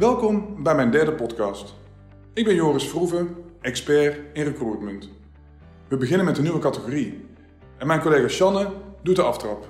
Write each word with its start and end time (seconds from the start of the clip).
Welkom 0.00 0.62
bij 0.62 0.74
mijn 0.74 0.90
derde 0.90 1.12
podcast. 1.12 1.74
Ik 2.34 2.44
ben 2.44 2.54
Joris 2.54 2.88
Vroeven, 2.88 3.36
expert 3.60 4.18
in 4.32 4.44
recruitment. 4.44 5.08
We 5.88 5.96
beginnen 5.96 6.26
met 6.26 6.36
een 6.36 6.42
nieuwe 6.42 6.58
categorie. 6.58 7.26
En 7.78 7.86
mijn 7.86 8.00
collega 8.00 8.28
Shanne 8.28 8.72
doet 9.02 9.16
de 9.16 9.22
aftrap. 9.22 9.66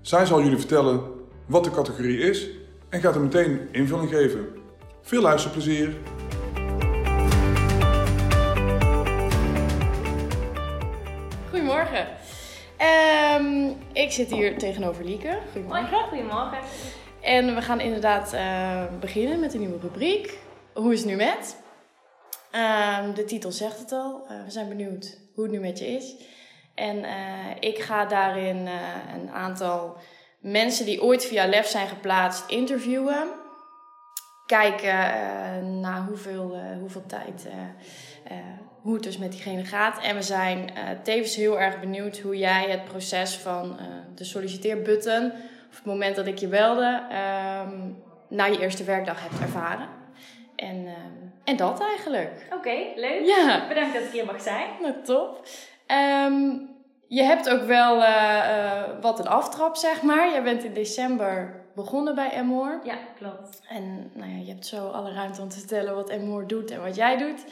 Zij 0.00 0.26
zal 0.26 0.42
jullie 0.42 0.58
vertellen 0.58 1.02
wat 1.46 1.64
de 1.64 1.70
categorie 1.70 2.18
is 2.18 2.48
en 2.88 3.00
gaat 3.00 3.14
er 3.14 3.20
meteen 3.20 3.68
invulling 3.72 4.10
geven. 4.10 4.48
Veel 5.02 5.22
luisterplezier! 5.22 5.96
Goedemorgen. 11.50 12.06
Ehm, 12.76 13.68
ik 13.92 14.10
zit 14.10 14.30
hier 14.30 14.58
tegenover 14.58 15.04
Lieke. 15.04 15.38
Goedemorgen. 15.52 15.88
Hoi, 15.90 16.08
goedemorgen. 16.08 16.58
En 17.20 17.54
we 17.54 17.62
gaan 17.62 17.80
inderdaad 17.80 18.32
eh, 18.32 18.84
beginnen 19.00 19.40
met 19.40 19.54
een 19.54 19.60
nieuwe 19.60 19.80
rubriek. 19.80 20.38
Hoe 20.74 20.92
is 20.92 21.00
het 21.00 21.08
nu 21.08 21.16
met? 21.16 21.56
Ehm, 22.50 23.14
de 23.14 23.24
titel 23.24 23.52
zegt 23.52 23.78
het 23.78 23.92
al. 23.92 24.26
Eh, 24.28 24.44
we 24.44 24.50
zijn 24.50 24.68
benieuwd 24.68 25.18
hoe 25.34 25.44
het 25.44 25.52
nu 25.52 25.60
met 25.60 25.78
je 25.78 25.86
is. 25.86 26.14
En 26.74 27.04
eh, 27.04 27.14
ik 27.60 27.78
ga 27.78 28.04
daarin 28.04 28.68
een 29.14 29.30
aantal 29.30 29.96
mensen 30.38 30.84
die 30.84 31.02
ooit 31.02 31.24
via 31.24 31.46
LEF 31.46 31.66
zijn 31.66 31.88
geplaatst 31.88 32.48
interviewen. 32.48 33.28
Kijken 34.46 35.80
naar 35.80 36.04
hoeveel, 36.06 36.56
hoeveel 36.80 37.06
tijd, 37.06 37.48
hoe 38.82 38.94
het 38.94 39.02
dus 39.02 39.18
met 39.18 39.32
diegene 39.32 39.64
gaat. 39.64 40.02
En 40.02 40.14
we 40.14 40.22
zijn 40.22 40.70
tevens 41.02 41.36
heel 41.36 41.60
erg 41.60 41.80
benieuwd 41.80 42.18
hoe 42.18 42.36
jij 42.36 42.70
het 42.70 42.84
proces 42.84 43.36
van 43.36 43.78
de 44.14 44.24
solliciteerbutton 44.24 45.32
op 45.70 45.76
het 45.76 45.84
moment 45.84 46.16
dat 46.16 46.26
ik 46.26 46.38
je 46.38 46.48
belde, 46.48 47.02
um, 47.66 48.02
na 48.28 48.44
je 48.44 48.60
eerste 48.60 48.84
werkdag 48.84 49.22
hebt 49.22 49.40
ervaren. 49.40 49.88
En, 50.56 50.86
ehm, 50.86 51.28
en 51.44 51.56
dat 51.56 51.80
eigenlijk. 51.80 52.46
Oké, 52.52 52.76
leuk. 52.94 53.24
Ja. 53.24 53.68
Bedankt 53.68 53.94
dat 53.94 54.02
ik 54.02 54.10
hier 54.10 54.24
mag 54.24 54.40
zijn. 54.40 54.68
Nou, 54.80 54.94
top. 55.02 55.46
Ehm, 55.86 56.50
je 57.08 57.22
hebt 57.22 57.48
ook 57.48 57.62
wel 57.62 57.96
uh, 57.96 58.82
wat 59.00 59.18
een 59.18 59.28
aftrap, 59.28 59.76
zeg 59.76 60.02
maar. 60.02 60.34
Je 60.34 60.42
bent 60.42 60.64
in 60.64 60.72
december 60.72 61.64
begonnen 61.74 62.14
bij 62.14 62.30
Emoor. 62.32 62.80
Ja, 62.84 62.98
klopt. 63.16 63.62
En 63.68 64.10
nou 64.14 64.30
ja, 64.30 64.38
je 64.38 64.50
hebt 64.50 64.66
zo 64.66 64.88
alle 64.88 65.12
ruimte 65.12 65.42
om 65.42 65.48
te 65.48 65.58
vertellen 65.58 65.94
wat 65.94 66.08
Emoor 66.08 66.46
doet 66.46 66.70
en 66.70 66.82
wat 66.82 66.96
jij 66.96 67.16
doet. 67.16 67.44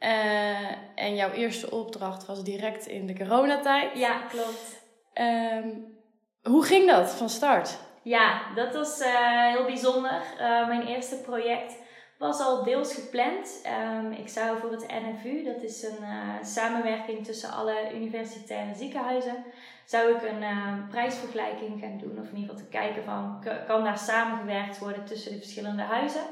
Uh, 0.00 0.70
en 0.94 1.14
jouw 1.14 1.30
eerste 1.30 1.70
opdracht 1.70 2.26
was 2.26 2.44
direct 2.44 2.86
in 2.86 3.06
de 3.06 3.16
coronatijd. 3.16 3.98
Ja, 3.98 4.20
klopt. 4.28 4.82
Um, 5.14 6.00
hoe 6.42 6.64
ging 6.64 6.90
dat 6.90 7.10
van 7.10 7.28
start? 7.28 7.78
Ja, 8.02 8.40
dat 8.54 8.74
was 8.74 9.00
uh, 9.00 9.52
heel 9.52 9.64
bijzonder. 9.64 10.22
Uh, 10.40 10.66
mijn 10.66 10.86
eerste 10.86 11.16
project 11.16 11.74
was 12.18 12.40
al 12.40 12.62
deels 12.62 12.94
gepland. 12.94 13.62
Um, 13.96 14.12
ik 14.12 14.28
zou 14.28 14.58
voor 14.58 14.70
het 14.70 14.86
NFU, 14.86 15.44
dat 15.44 15.62
is 15.62 15.82
een 15.82 16.02
uh, 16.02 16.44
samenwerking 16.44 17.24
tussen 17.24 17.50
alle 17.50 17.94
universitaire 17.94 18.74
ziekenhuizen, 18.74 19.44
zou 19.84 20.14
ik 20.14 20.22
een 20.22 20.44
prijsvergelijking 20.88 21.80
gaan 21.80 21.98
doen. 21.98 22.18
Of 22.20 22.28
in 22.28 22.36
ieder 22.36 22.50
geval 22.50 22.56
te 22.56 22.70
kijken 22.70 23.04
van, 23.04 23.44
kan 23.66 23.84
daar 23.84 23.98
samengewerkt 23.98 24.78
worden 24.78 25.04
tussen 25.04 25.32
de 25.32 25.38
verschillende 25.38 25.82
huizen. 25.82 26.24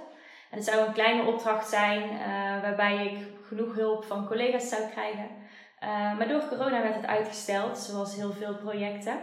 En 0.50 0.56
het 0.56 0.64
zou 0.64 0.86
een 0.86 0.92
kleine 0.92 1.22
opdracht 1.22 1.68
zijn 1.68 2.02
waarbij 2.62 3.06
ik 3.06 3.26
genoeg 3.46 3.74
hulp 3.74 4.04
van 4.04 4.26
collega's 4.26 4.68
zou 4.68 4.82
krijgen. 4.90 5.28
maar 6.16 6.28
door 6.28 6.48
corona 6.48 6.82
werd 6.82 6.94
het 6.94 7.06
uitgesteld, 7.06 7.78
zoals 7.78 8.14
heel 8.14 8.32
veel 8.32 8.54
projecten. 8.54 9.18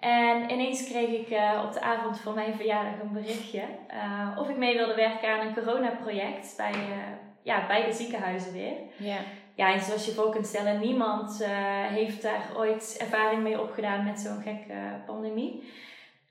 En 0.00 0.50
ineens 0.50 0.84
kreeg 0.84 1.08
ik 1.08 1.30
uh, 1.30 1.62
op 1.66 1.72
de 1.72 1.80
avond 1.80 2.20
van 2.20 2.34
mijn 2.34 2.54
verjaardag 2.54 3.00
een 3.02 3.12
berichtje 3.12 3.62
uh, 3.94 4.38
of 4.38 4.48
ik 4.48 4.56
mee 4.56 4.76
wilde 4.76 4.94
werken 4.94 5.28
aan 5.28 5.46
een 5.46 5.54
coronaproject 5.54 6.54
bij, 6.56 6.72
uh, 6.72 6.96
ja, 7.42 7.66
bij 7.66 7.84
de 7.84 7.92
ziekenhuizen 7.92 8.52
weer. 8.52 8.72
Ja. 8.96 9.16
Ja, 9.54 9.72
en 9.72 9.80
zoals 9.80 10.06
je 10.06 10.12
voor 10.12 10.30
kunt 10.30 10.46
stellen, 10.46 10.80
niemand 10.80 11.44
heeft 11.90 12.22
daar 12.22 12.42
ooit 12.56 12.96
ervaring 13.00 13.42
mee 13.42 13.60
opgedaan 13.60 14.04
met 14.04 14.20
zo'n 14.20 14.42
gekke 14.42 14.74
pandemie. 15.06 15.70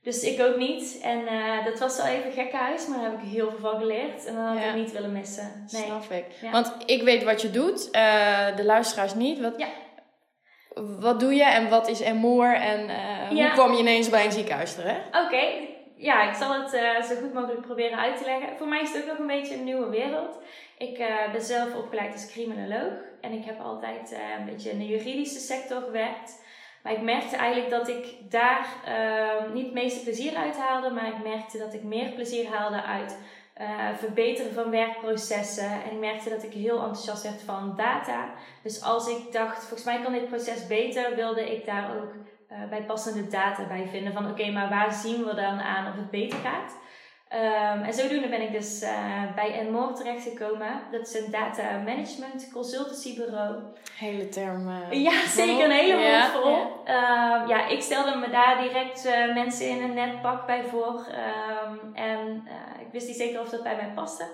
Dus 0.02 0.24
ik 0.24 0.42
ook 0.42 0.58
niet. 0.58 1.00
En 1.04 1.20
dat 1.64 1.80
was 1.80 1.98
wel 1.98 2.06
even 2.06 2.32
gekkenhuis, 2.32 2.88
maar 2.88 3.00
daar 3.00 3.12
heb 3.12 3.22
ik 3.22 3.30
heel 3.30 3.50
veel 3.50 3.60
van 3.60 3.80
geleerd. 3.80 4.26
En 4.26 4.36
dan 4.36 4.46
had 4.46 4.66
ik 4.66 4.76
niet 4.76 4.92
willen 4.92 5.12
missen. 5.12 5.66
Nee. 5.72 5.84
Snap 5.84 6.12
ik. 6.12 6.26
Want 6.52 6.76
ik 6.86 7.04
weet 7.04 7.24
wat 7.24 7.42
je 7.42 7.52
doet, 7.52 7.92
de 8.56 8.64
luisteraars 8.64 9.14
niet. 9.14 9.40
Wat, 9.40 9.54
ja 9.58 9.68
wat 11.00 11.20
doe 11.20 11.36
je 11.36 11.44
en 11.44 11.70
wat 11.70 11.88
is 11.88 12.00
Emoor 12.00 12.54
en 12.54 12.90
uh, 12.90 13.30
hoe 13.30 13.52
kwam 13.52 13.72
je 13.74 13.80
ineens 13.80 14.10
bij 14.10 14.26
een 14.26 14.32
ziekenhuis 14.32 14.76
terecht? 14.76 15.08
Oké, 15.08 15.44
ja, 15.96 16.30
ik 16.30 16.36
zal 16.36 16.62
het 16.62 16.74
uh, 16.74 17.02
zo 17.02 17.16
goed 17.22 17.34
mogelijk 17.34 17.62
proberen 17.62 17.98
uit 17.98 18.18
te 18.18 18.26
leggen. 18.26 18.58
Voor 18.58 18.68
mij 18.68 18.82
is 18.82 18.94
het 18.94 19.02
ook 19.02 19.08
nog 19.08 19.18
een 19.18 19.28
beetje 19.28 19.56
een 19.56 19.64
nieuwe 19.64 19.90
wereld. 19.90 20.38
Ik 20.78 21.00
uh, 21.00 21.32
ben 21.32 21.42
zelf 21.42 21.76
opgeleid 21.76 22.14
als 22.14 22.32
criminoloog 22.32 22.94
en 23.22 23.32
ik 23.32 23.46
heb 23.46 23.62
altijd 23.62 24.16
een 24.40 24.46
beetje 24.46 24.70
in 24.70 24.80
de 24.80 24.88
juridische 24.88 25.40
sector 25.40 25.82
gewerkt. 25.82 26.44
Maar 26.84 26.94
ik 26.94 27.02
merkte 27.02 27.36
eigenlijk 27.36 27.72
dat 27.72 27.88
ik 27.88 28.06
daar 28.30 28.68
niet 29.54 29.66
het 29.66 29.74
meeste 29.74 30.04
plezier 30.04 30.36
uit 30.36 30.58
haalde, 30.58 30.90
maar 30.90 31.08
ik 31.08 31.24
merkte 31.24 31.58
dat 31.58 31.74
ik 31.74 31.84
meer 31.84 32.10
plezier 32.10 32.48
haalde 32.48 32.84
uit 32.84 33.18
uh, 33.60 33.68
verbeteren 33.98 34.54
van 34.54 34.70
werkprocessen. 34.70 35.72
En 35.84 35.92
ik 35.92 36.00
merkte 36.00 36.30
dat 36.30 36.44
ik 36.44 36.54
heel 36.54 36.78
enthousiast 36.78 37.24
werd 37.24 37.42
van 37.42 37.74
data. 37.76 38.30
Dus 38.64 38.84
als 38.84 39.08
ik 39.08 39.32
dacht, 39.32 39.60
volgens 39.60 39.84
mij 39.84 40.02
kan 40.02 40.14
dit 40.14 40.28
proces 40.28 40.68
beter, 40.68 41.16
wilde 41.16 41.56
ik 41.56 41.66
daar 41.66 41.96
ook 41.96 42.14
uh, 42.52 42.70
bij 42.70 42.84
passende 42.84 43.28
data 43.28 43.68
bij 43.68 43.88
vinden. 43.88 44.14
Van 44.14 44.30
oké, 44.30 44.52
maar 44.52 44.70
waar 44.70 44.94
zien 44.94 45.26
we 45.26 45.34
dan 45.36 45.60
aan 45.60 45.88
of 45.88 45.96
het 45.96 46.10
beter 46.10 46.40
gaat? 46.40 46.78
Um, 47.34 47.84
en 47.84 47.94
zodoende 47.94 48.28
ben 48.28 48.42
ik 48.42 48.52
dus 48.52 48.84
uh, 48.84 49.36
bij 49.36 49.60
Enmore 49.60 49.94
terechtgekomen. 49.94 50.82
Dat 50.92 51.08
is 51.08 51.14
een 51.14 51.32
data 51.32 51.78
management 51.86 52.50
consultancybureau. 52.54 53.56
Hele 53.98 54.30
term. 54.30 54.70
ja, 54.92 55.26
zeker 55.28 55.66
een 55.66 55.72
hele 55.72 56.02
ja, 56.02 56.30
voor. 56.30 56.50
Ja. 56.86 57.42
Um, 57.42 57.48
ja, 57.48 57.68
ik 57.68 57.82
stelde 57.82 58.16
me 58.16 58.30
daar 58.30 58.62
direct 58.62 59.06
uh, 59.06 59.34
mensen 59.34 59.70
in 59.70 59.82
een 59.82 59.94
net 59.94 60.22
pak 60.22 60.46
bij 60.46 60.64
voor. 60.64 61.06
Um, 61.66 61.96
en 61.96 62.48
uh, 62.48 62.82
ik 62.82 62.88
wist 62.92 63.08
niet 63.08 63.18
zeker 63.18 63.40
of 63.40 63.50
dat 63.50 63.64
bij 63.64 63.76
mij 63.76 63.92
paste. 63.96 64.28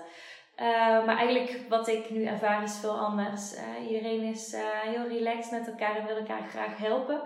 maar 1.06 1.16
eigenlijk 1.16 1.60
wat 1.68 1.88
ik 1.88 2.10
nu 2.10 2.24
ervaar 2.24 2.62
is 2.62 2.78
veel 2.80 2.98
anders. 2.98 3.54
iedereen 3.88 4.22
is 4.22 4.56
heel 4.84 5.08
relaxed 5.08 5.50
met 5.50 5.66
elkaar 5.66 5.96
en 5.96 6.06
wil 6.06 6.16
elkaar 6.16 6.48
graag 6.48 6.76
helpen. 6.76 7.20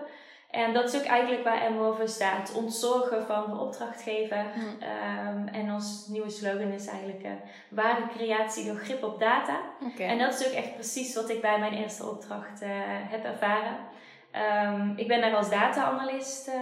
En 0.51 0.73
dat 0.73 0.93
is 0.93 0.99
ook 0.99 1.05
eigenlijk 1.05 1.43
waar 1.43 1.71
MO 1.71 1.93
voor 1.93 2.07
staat. 2.07 2.53
Ontzorgen 2.55 3.25
van 3.25 3.49
de 3.49 3.57
opdrachtgever. 3.57 4.37
Um, 4.37 5.47
en 5.47 5.73
ons 5.73 6.07
nieuwe 6.07 6.29
slogan 6.29 6.71
is 6.71 6.87
eigenlijk 6.87 7.23
uh, 7.23 7.31
waardecreatie 7.69 8.65
door 8.65 8.75
grip 8.75 9.03
op 9.03 9.19
data. 9.19 9.59
Okay. 9.93 10.07
En 10.07 10.17
dat 10.17 10.39
is 10.39 10.47
ook 10.47 10.53
echt 10.53 10.73
precies 10.73 11.15
wat 11.15 11.29
ik 11.29 11.41
bij 11.41 11.59
mijn 11.59 11.73
eerste 11.73 12.09
opdracht 12.09 12.61
uh, 12.61 12.69
heb 12.85 13.25
ervaren. 13.25 13.77
Um, 14.75 14.93
ik 14.95 15.07
ben 15.07 15.21
daar 15.21 15.35
als 15.35 15.49
data-analyst 15.49 16.47
uh, 16.47 16.55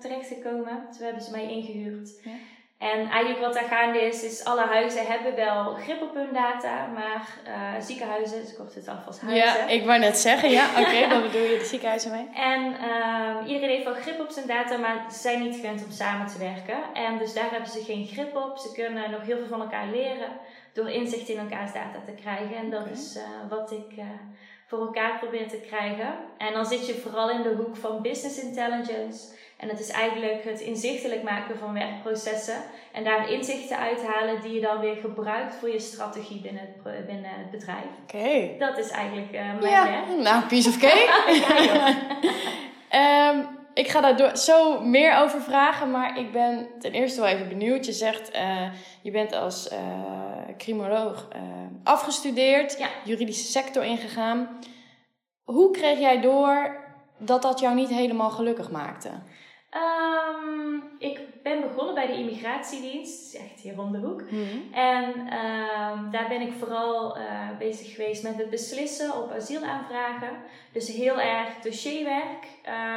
terechtgekomen. 0.00 0.86
Toen 0.96 1.04
hebben 1.04 1.22
ze 1.22 1.30
mij 1.30 1.50
ingehuurd. 1.50 2.10
Ja. 2.24 2.30
En 2.78 3.08
eigenlijk 3.08 3.40
wat 3.40 3.54
daar 3.54 3.68
gaande 3.68 4.00
is, 4.00 4.22
is 4.22 4.44
alle 4.44 4.64
huizen 4.66 5.06
hebben 5.06 5.34
wel 5.34 5.74
grip 5.74 6.02
op 6.02 6.14
hun 6.14 6.32
data, 6.32 6.86
maar 6.86 7.28
uh, 7.46 7.80
ziekenhuizen, 7.80 8.40
dus 8.40 8.50
ik 8.50 8.56
kort 8.56 8.74
het 8.74 8.88
af 8.88 9.06
als 9.06 9.20
huizen. 9.20 9.46
Ja, 9.46 9.66
ik 9.66 9.84
wou 9.84 9.98
net 9.98 10.18
zeggen, 10.18 10.50
ja, 10.50 10.70
oké, 10.70 10.80
okay, 10.80 11.08
dan 11.08 11.22
bedoel 11.22 11.42
je 11.42 11.58
de 11.58 11.64
ziekenhuizen 11.64 12.10
mee. 12.10 12.28
En 12.34 12.60
uh, 12.62 13.48
iedereen 13.52 13.74
heeft 13.74 13.84
wel 13.84 13.94
grip 13.94 14.20
op 14.20 14.30
zijn 14.30 14.46
data, 14.46 14.76
maar 14.76 15.04
ze 15.12 15.18
zijn 15.18 15.42
niet 15.42 15.54
gewend 15.56 15.84
om 15.84 15.90
samen 15.90 16.26
te 16.26 16.38
werken. 16.38 16.78
En 16.94 17.18
dus 17.18 17.34
daar 17.34 17.50
hebben 17.50 17.70
ze 17.70 17.84
geen 17.84 18.06
grip 18.06 18.36
op. 18.36 18.58
Ze 18.58 18.72
kunnen 18.72 19.10
nog 19.10 19.22
heel 19.22 19.36
veel 19.36 19.46
van 19.46 19.60
elkaar 19.60 19.86
leren 19.86 20.30
door 20.72 20.90
inzicht 20.90 21.28
in 21.28 21.38
elkaars 21.38 21.72
data 21.72 21.98
te 22.06 22.12
krijgen. 22.22 22.56
En 22.56 22.70
dat 22.70 22.80
okay. 22.80 22.92
is 22.92 23.16
uh, 23.16 23.22
wat 23.48 23.70
ik 23.70 24.02
voor 24.66 24.80
elkaar 24.80 25.18
probeer 25.18 25.48
te 25.48 25.60
krijgen. 25.66 26.14
En 26.38 26.52
dan 26.52 26.66
zit 26.66 26.86
je 26.86 26.94
vooral 26.94 27.30
in 27.30 27.42
de 27.42 27.54
hoek 27.56 27.76
van 27.76 28.02
business 28.02 28.42
intelligence. 28.42 29.34
En 29.56 29.68
het 29.68 29.80
is 29.80 29.90
eigenlijk 29.90 30.44
het 30.44 30.60
inzichtelijk 30.60 31.22
maken 31.22 31.58
van 31.58 31.72
werkprocessen 31.72 32.62
en 32.92 33.04
daar 33.04 33.32
inzichten 33.32 33.78
uithalen 33.78 34.40
die 34.42 34.52
je 34.52 34.60
dan 34.60 34.80
weer 34.80 34.96
gebruikt 34.96 35.54
voor 35.54 35.70
je 35.70 35.78
strategie 35.78 36.40
binnen 36.40 36.62
het, 36.62 37.06
binnen 37.06 37.30
het 37.30 37.50
bedrijf. 37.50 37.84
Oké. 38.02 38.16
Okay. 38.16 38.56
Dat 38.58 38.78
is 38.78 38.90
eigenlijk 38.90 39.32
uh, 39.32 39.40
mijn 39.40 39.72
ja. 39.72 39.84
werk. 39.84 40.22
Nou, 40.22 40.44
piece 40.44 40.68
of 40.68 40.78
cake. 40.78 41.24
ja, 42.90 43.30
um, 43.30 43.46
ik 43.82 43.88
ga 43.88 44.12
daar 44.12 44.36
zo 44.36 44.80
meer 44.80 45.16
over 45.16 45.40
vragen, 45.40 45.90
maar 45.90 46.18
ik 46.18 46.32
ben 46.32 46.68
ten 46.78 46.92
eerste 46.92 47.20
wel 47.20 47.30
even 47.30 47.48
benieuwd. 47.48 47.86
Je 47.86 47.92
zegt, 47.92 48.34
uh, 48.34 48.72
je 49.02 49.10
bent 49.10 49.32
als 49.32 49.72
uh, 49.72 49.78
criminoloog 50.58 51.28
afgestudeerd, 51.82 52.78
ja. 52.78 52.88
juridische 53.04 53.50
sector 53.50 53.84
ingegaan. 53.84 54.58
Hoe 55.44 55.70
kreeg 55.70 55.98
jij 55.98 56.20
door 56.20 56.84
dat 57.18 57.42
dat 57.42 57.60
jou 57.60 57.74
niet 57.74 57.88
helemaal 57.88 58.30
gelukkig 58.30 58.70
maakte? 58.70 59.10
Um, 59.76 60.82
ik 60.98 61.20
ben 61.42 61.60
begonnen 61.60 61.94
bij 61.94 62.06
de 62.06 62.12
immigratiedienst, 62.12 63.32
dat 63.32 63.42
is 63.42 63.48
echt 63.50 63.60
hier 63.60 63.80
om 63.80 63.92
de 63.92 63.98
hoek. 63.98 64.30
Mm. 64.30 64.72
En 64.72 65.04
um, 65.08 66.10
daar 66.10 66.26
ben 66.28 66.40
ik 66.40 66.52
vooral 66.58 67.18
uh, 67.18 67.24
bezig 67.58 67.94
geweest 67.94 68.22
met 68.22 68.36
het 68.36 68.50
beslissen 68.50 69.16
op 69.22 69.32
asielaanvragen. 69.32 70.30
Dus 70.72 70.88
heel 70.88 71.20
erg 71.20 71.48
dossierwerk. 71.62 72.44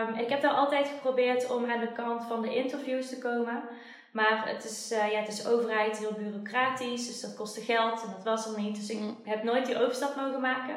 Um, 0.09 0.15
ik 0.15 0.29
heb 0.29 0.41
daar 0.41 0.51
altijd 0.51 0.87
geprobeerd 0.87 1.51
om 1.51 1.71
aan 1.71 1.79
de 1.79 1.91
kant 1.91 2.23
van 2.23 2.41
de 2.41 2.55
interviews 2.55 3.09
te 3.09 3.17
komen. 3.17 3.61
Maar 4.11 4.47
het 4.47 4.63
is, 4.63 4.91
uh, 4.91 5.11
ja, 5.11 5.19
het 5.19 5.27
is 5.27 5.47
overheid, 5.47 5.97
heel 5.97 6.13
bureaucratisch, 6.17 7.07
dus 7.07 7.21
dat 7.21 7.35
kostte 7.35 7.61
geld 7.61 8.01
en 8.03 8.09
dat 8.15 8.23
was 8.23 8.55
er 8.55 8.61
niet. 8.61 8.75
Dus 8.75 8.89
ik 8.89 8.99
Mm. 8.99 9.17
heb 9.23 9.43
nooit 9.43 9.65
die 9.65 9.81
overstap 9.81 10.15
mogen 10.15 10.41
maken. 10.41 10.75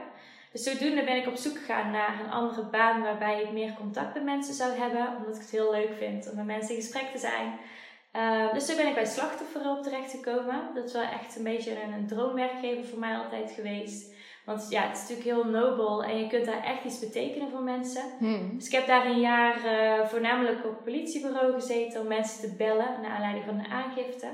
Dus 0.52 0.62
zodoende 0.62 1.04
ben 1.04 1.16
ik 1.16 1.26
op 1.26 1.36
zoek 1.36 1.58
gegaan 1.58 1.90
naar 1.90 2.20
een 2.20 2.30
andere 2.30 2.62
baan 2.62 3.02
waarbij 3.02 3.42
ik 3.42 3.52
meer 3.52 3.74
contact 3.74 4.14
met 4.14 4.24
mensen 4.24 4.54
zou 4.54 4.72
hebben. 4.72 5.16
Omdat 5.16 5.34
ik 5.34 5.40
het 5.40 5.50
heel 5.50 5.70
leuk 5.70 5.92
vind 5.98 6.30
om 6.30 6.36
met 6.36 6.46
mensen 6.46 6.74
in 6.74 6.80
gesprek 6.80 7.06
te 7.06 7.18
zijn. 7.18 7.58
Uh, 8.16 8.52
dus 8.52 8.66
toen 8.66 8.76
ben 8.76 8.86
ik 8.86 8.94
bij 8.94 9.06
slachtofferhulp 9.06 9.82
terechtgekomen. 9.82 10.70
Dat 10.74 10.84
is 10.84 10.92
wel 10.92 11.02
echt 11.02 11.36
een 11.36 11.44
beetje 11.44 11.82
een, 11.82 11.92
een 11.92 12.06
droomwerkgever 12.06 12.84
voor 12.84 12.98
mij 12.98 13.16
altijd 13.16 13.50
geweest. 13.50 14.14
Want 14.44 14.66
ja, 14.70 14.82
het 14.82 14.96
is 14.96 15.00
natuurlijk 15.00 15.28
heel 15.28 15.44
nobel 15.44 16.04
en 16.04 16.18
je 16.18 16.26
kunt 16.26 16.44
daar 16.44 16.64
echt 16.64 16.84
iets 16.84 16.98
betekenen 16.98 17.50
voor 17.50 17.62
mensen. 17.62 18.02
Hmm. 18.18 18.56
Dus 18.56 18.66
ik 18.66 18.72
heb 18.72 18.86
daar 18.86 19.06
een 19.06 19.20
jaar 19.20 19.56
uh, 19.64 20.06
voornamelijk 20.06 20.64
op 20.64 20.70
het 20.70 20.84
politiebureau 20.84 21.52
gezeten 21.52 22.00
om 22.00 22.06
mensen 22.06 22.40
te 22.40 22.56
bellen 22.56 23.00
naar 23.02 23.10
aanleiding 23.10 23.44
van 23.44 23.58
een 23.58 23.70
aangifte. 23.70 24.26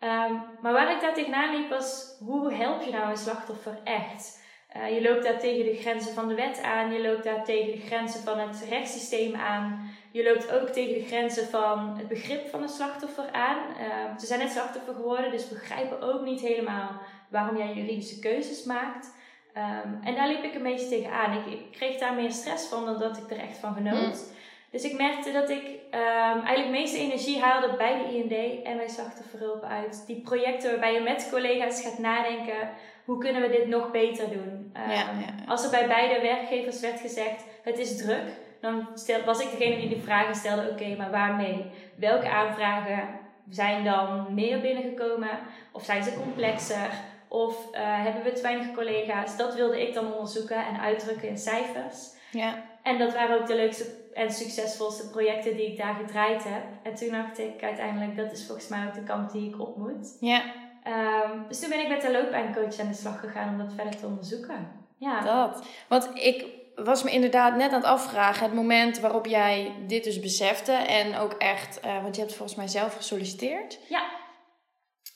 Um, 0.00 0.42
maar 0.60 0.72
waar 0.72 0.92
ik 0.92 1.00
daar 1.00 1.14
tegenaan 1.14 1.56
liep 1.56 1.68
was, 1.68 2.16
hoe 2.24 2.52
help 2.52 2.82
je 2.82 2.90
nou 2.90 3.10
een 3.10 3.16
slachtoffer 3.16 3.78
echt? 3.84 4.46
Uh, 4.78 4.94
je 4.94 5.02
loopt 5.02 5.24
daar 5.24 5.38
tegen 5.38 5.64
de 5.64 5.76
grenzen 5.76 6.14
van 6.14 6.28
de 6.28 6.34
wet 6.34 6.62
aan, 6.62 6.92
je 6.92 7.02
loopt 7.02 7.24
daar 7.24 7.44
tegen 7.44 7.72
de 7.72 7.86
grenzen 7.86 8.20
van 8.20 8.38
het 8.38 8.64
rechtssysteem 8.68 9.34
aan. 9.34 9.90
Je 10.10 10.24
loopt 10.24 10.52
ook 10.52 10.68
tegen 10.68 10.94
de 10.94 11.06
grenzen 11.06 11.46
van 11.46 11.94
het 11.96 12.08
begrip 12.08 12.48
van 12.48 12.62
een 12.62 12.68
slachtoffer 12.68 13.32
aan. 13.32 13.56
Uh, 13.56 14.18
ze 14.18 14.26
zijn 14.26 14.40
net 14.40 14.50
slachtoffer 14.50 14.94
geworden, 14.94 15.30
dus 15.30 15.48
begrijpen 15.48 16.02
ook 16.02 16.22
niet 16.22 16.40
helemaal 16.40 16.90
waarom 17.28 17.56
jij 17.56 17.72
juridische 17.72 18.18
keuzes 18.18 18.64
maakt. 18.64 19.16
Um, 19.56 19.98
en 20.02 20.14
daar 20.14 20.28
liep 20.28 20.42
ik 20.42 20.54
een 20.54 20.62
beetje 20.62 20.88
tegenaan. 20.88 21.38
Ik, 21.38 21.46
ik 21.46 21.72
kreeg 21.72 21.98
daar 21.98 22.14
meer 22.14 22.32
stress 22.32 22.68
van 22.68 22.84
dan 22.84 22.98
dat 22.98 23.16
ik 23.16 23.30
er 23.30 23.38
echt 23.38 23.56
van 23.56 23.74
genoot. 23.74 24.14
Mm. 24.14 24.36
Dus 24.70 24.84
ik 24.84 24.96
merkte 24.96 25.32
dat 25.32 25.50
ik 25.50 25.64
um, 25.90 26.44
eigenlijk 26.44 26.70
meeste 26.70 26.98
energie 26.98 27.40
haalde 27.40 27.76
bij 27.76 27.98
de 27.98 28.16
IND 28.16 28.64
en 28.64 28.76
bij 28.76 28.88
slachtofferhulp 28.88 29.62
uit. 29.62 30.04
Die 30.06 30.20
projecten 30.20 30.70
waarbij 30.70 30.92
je 30.92 31.00
met 31.00 31.28
collega's 31.30 31.82
gaat 31.82 31.98
nadenken, 31.98 32.70
hoe 33.08 33.18
kunnen 33.18 33.42
we 33.42 33.48
dit 33.48 33.68
nog 33.68 33.90
beter 33.90 34.28
doen? 34.30 34.72
Um, 34.76 34.90
Ja, 34.90 34.96
ja. 34.96 35.44
Als 35.46 35.64
er 35.64 35.70
bij 35.70 35.86
beide 35.86 36.20
werkgevers 36.20 36.80
werd 36.80 37.00
gezegd, 37.00 37.44
het 37.62 37.78
is 37.78 37.96
druk, 37.96 38.26
dan 38.60 38.88
stel, 38.94 39.24
was 39.24 39.40
ik 39.40 39.50
degene 39.50 39.76
die 39.76 39.88
de 39.88 40.00
vragen 40.00 40.34
stelde, 40.34 40.62
oké, 40.62 40.70
okay, 40.70 40.96
maar 40.96 41.10
waarmee? 41.10 41.64
Welke 41.94 42.28
aanvragen 42.28 43.08
zijn 43.50 43.84
dan 43.84 44.34
meer 44.34 44.60
binnengekomen? 44.60 45.38
Of 45.72 45.84
zijn 45.84 46.02
ze 46.02 46.14
complexer? 46.22 46.90
Of 47.28 47.66
uh, 47.72 47.78
hebben 47.80 48.22
we 48.22 48.32
te 48.32 48.42
weinig 48.42 48.74
collega's? 48.74 49.36
Dat 49.36 49.54
wilde 49.54 49.86
ik 49.88 49.94
dan 49.94 50.12
onderzoeken 50.12 50.66
en 50.66 50.80
uitdrukken 50.80 51.28
in 51.28 51.38
cijfers. 51.38 52.16
Ja. 52.30 52.64
En 52.82 52.98
dat 52.98 53.12
waren 53.12 53.40
ook 53.40 53.46
de 53.46 53.56
leukste 53.56 53.84
en 54.14 54.32
succesvolste 54.32 55.10
projecten 55.10 55.56
die 55.56 55.70
ik 55.70 55.76
daar 55.76 55.94
gedraaid 55.94 56.44
heb. 56.44 56.62
En 56.82 56.94
toen 56.94 57.10
dacht 57.10 57.38
ik 57.38 57.62
uiteindelijk, 57.62 58.16
dat 58.16 58.32
is 58.32 58.46
volgens 58.46 58.68
mij 58.68 58.86
ook 58.86 58.94
de 58.94 59.02
kant 59.02 59.32
die 59.32 59.48
ik 59.48 59.60
op 59.60 59.76
moet. 59.76 60.16
Ja. 60.20 60.42
Um, 60.86 61.44
dus 61.48 61.60
toen 61.60 61.68
ben 61.68 61.80
ik 61.80 61.88
met 61.88 62.00
de 62.02 62.10
loopbaancoach 62.12 62.78
aan 62.78 62.88
de 62.88 62.94
slag 62.94 63.20
gegaan 63.20 63.48
om 63.48 63.58
dat 63.58 63.72
verder 63.76 63.96
te 63.96 64.06
onderzoeken. 64.06 64.70
Ja. 64.98 65.20
Dat. 65.20 65.66
Want 65.88 66.10
ik 66.14 66.44
was 66.74 67.02
me 67.02 67.10
inderdaad 67.10 67.56
net 67.56 67.68
aan 67.72 67.80
het 67.80 67.90
afvragen, 67.90 68.44
het 68.44 68.54
moment 68.54 69.00
waarop 69.00 69.26
jij 69.26 69.72
dit 69.86 70.04
dus 70.04 70.20
besefte 70.20 70.72
en 70.72 71.16
ook 71.16 71.32
echt, 71.32 71.80
uh, 71.84 72.02
want 72.02 72.14
je 72.14 72.20
hebt 72.20 72.34
volgens 72.34 72.58
mij 72.58 72.68
zelf 72.68 72.94
gesolliciteerd. 72.94 73.78
Ja. 73.88 74.02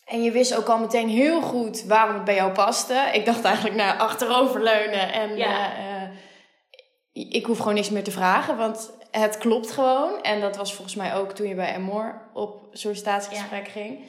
En 0.04 0.22
je 0.22 0.30
wist 0.30 0.56
ook 0.56 0.68
al 0.68 0.78
meteen 0.78 1.08
heel 1.08 1.40
goed 1.40 1.84
waarom 1.84 2.14
het 2.14 2.24
bij 2.24 2.34
jou 2.34 2.52
paste. 2.52 3.08
Ik 3.12 3.24
dacht 3.24 3.44
eigenlijk 3.44 3.76
naar 3.76 3.96
achteroverleunen 3.98 5.12
en 5.12 5.36
Ja. 5.36 5.76
uh, 5.78 6.02
uh, 6.02 6.08
ik 7.12 7.46
hoef 7.46 7.58
gewoon 7.58 7.74
niks 7.74 7.90
meer 7.90 8.04
te 8.04 8.10
vragen, 8.10 8.56
want 8.56 8.92
het 9.10 9.38
klopt 9.38 9.70
gewoon. 9.70 10.22
En 10.22 10.40
dat 10.40 10.56
was 10.56 10.74
volgens 10.74 10.96
mij 10.96 11.14
ook 11.14 11.32
toen 11.32 11.48
je 11.48 11.54
bij 11.54 11.74
Amor 11.74 12.22
op 12.32 12.66
sollicitatiegesprek 12.72 13.66
Ja. 13.66 13.72
ging. 13.72 14.04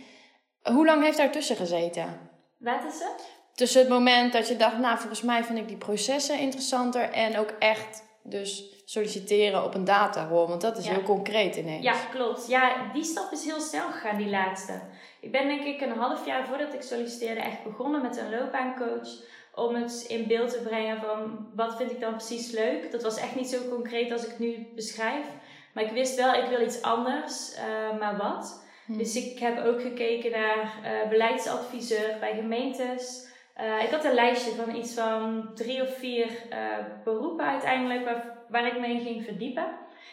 Hoe 0.63 0.85
lang 0.85 1.03
heeft 1.03 1.17
daar 1.17 1.31
tussen 1.31 1.55
gezeten? 1.55 2.19
Wat 2.57 2.83
is 2.93 2.99
het? 2.99 3.31
Tussen 3.53 3.79
het 3.79 3.89
moment 3.89 4.33
dat 4.33 4.47
je 4.47 4.55
dacht, 4.57 4.77
nou 4.77 4.97
volgens 4.97 5.21
mij 5.21 5.43
vind 5.43 5.57
ik 5.59 5.67
die 5.67 5.77
processen 5.77 6.39
interessanter 6.39 7.09
en 7.11 7.37
ook 7.37 7.53
echt 7.59 8.03
dus 8.23 8.63
solliciteren 8.85 9.63
op 9.63 9.73
een 9.75 9.83
datarol, 9.85 10.47
want 10.47 10.61
dat 10.61 10.77
is 10.77 10.85
Ja. 10.85 10.91
heel 10.91 11.01
concreet 11.03 11.55
ineens. 11.55 11.83
Ja, 11.83 11.93
klopt. 12.11 12.47
Ja, 12.47 12.91
die 12.93 13.03
stap 13.03 13.31
is 13.31 13.43
heel 13.45 13.59
snel 13.61 13.91
gegaan, 13.91 14.17
die 14.17 14.29
laatste. 14.29 14.81
Ik 15.21 15.31
ben 15.31 15.47
denk 15.47 15.63
ik 15.63 15.81
een 15.81 15.97
half 15.97 16.25
jaar 16.25 16.47
voordat 16.47 16.73
ik 16.73 16.81
solliciteerde 16.81 17.41
echt 17.41 17.63
begonnen 17.63 18.01
met 18.01 18.17
een 18.17 18.29
loopbaancoach. 18.29 19.09
Om 19.55 19.75
het 19.75 20.05
in 20.07 20.27
beeld 20.27 20.49
te 20.51 20.61
brengen 20.61 21.01
van 21.01 21.47
wat 21.55 21.75
vind 21.75 21.91
ik 21.91 21.99
dan 21.99 22.15
precies 22.15 22.51
leuk. 22.51 22.91
Dat 22.91 23.03
was 23.03 23.17
echt 23.17 23.35
niet 23.35 23.49
zo 23.49 23.57
concreet 23.69 24.11
als 24.11 24.23
ik 24.23 24.29
het 24.29 24.39
nu 24.39 24.67
beschrijf. 24.75 25.25
Maar 25.73 25.83
ik 25.83 25.91
wist 25.91 26.15
wel, 26.15 26.33
ik 26.33 26.49
wil 26.49 26.61
iets 26.61 26.81
anders. 26.81 27.51
Uh, 27.57 27.99
maar 27.99 28.17
wat? 28.17 28.62
Dus 28.87 29.15
ik 29.15 29.39
heb 29.39 29.65
ook 29.65 29.81
gekeken 29.81 30.31
naar 30.31 30.79
uh, 30.83 31.09
beleidsadviseur 31.09 32.17
bij 32.19 32.35
gemeentes. 32.35 33.31
Uh, 33.61 33.83
ik 33.83 33.89
had 33.89 34.05
een 34.05 34.13
lijstje 34.13 34.51
van 34.51 34.75
iets 34.75 34.93
van 34.93 35.51
drie 35.55 35.81
of 35.81 35.97
vier 35.97 36.27
uh, 36.27 36.57
beroepen 37.03 37.45
uiteindelijk 37.45 38.05
waar, 38.05 38.37
waar 38.49 38.67
ik 38.67 38.79
me 38.79 38.87
in 38.87 39.01
ging 39.01 39.23
verdiepen. 39.23 39.67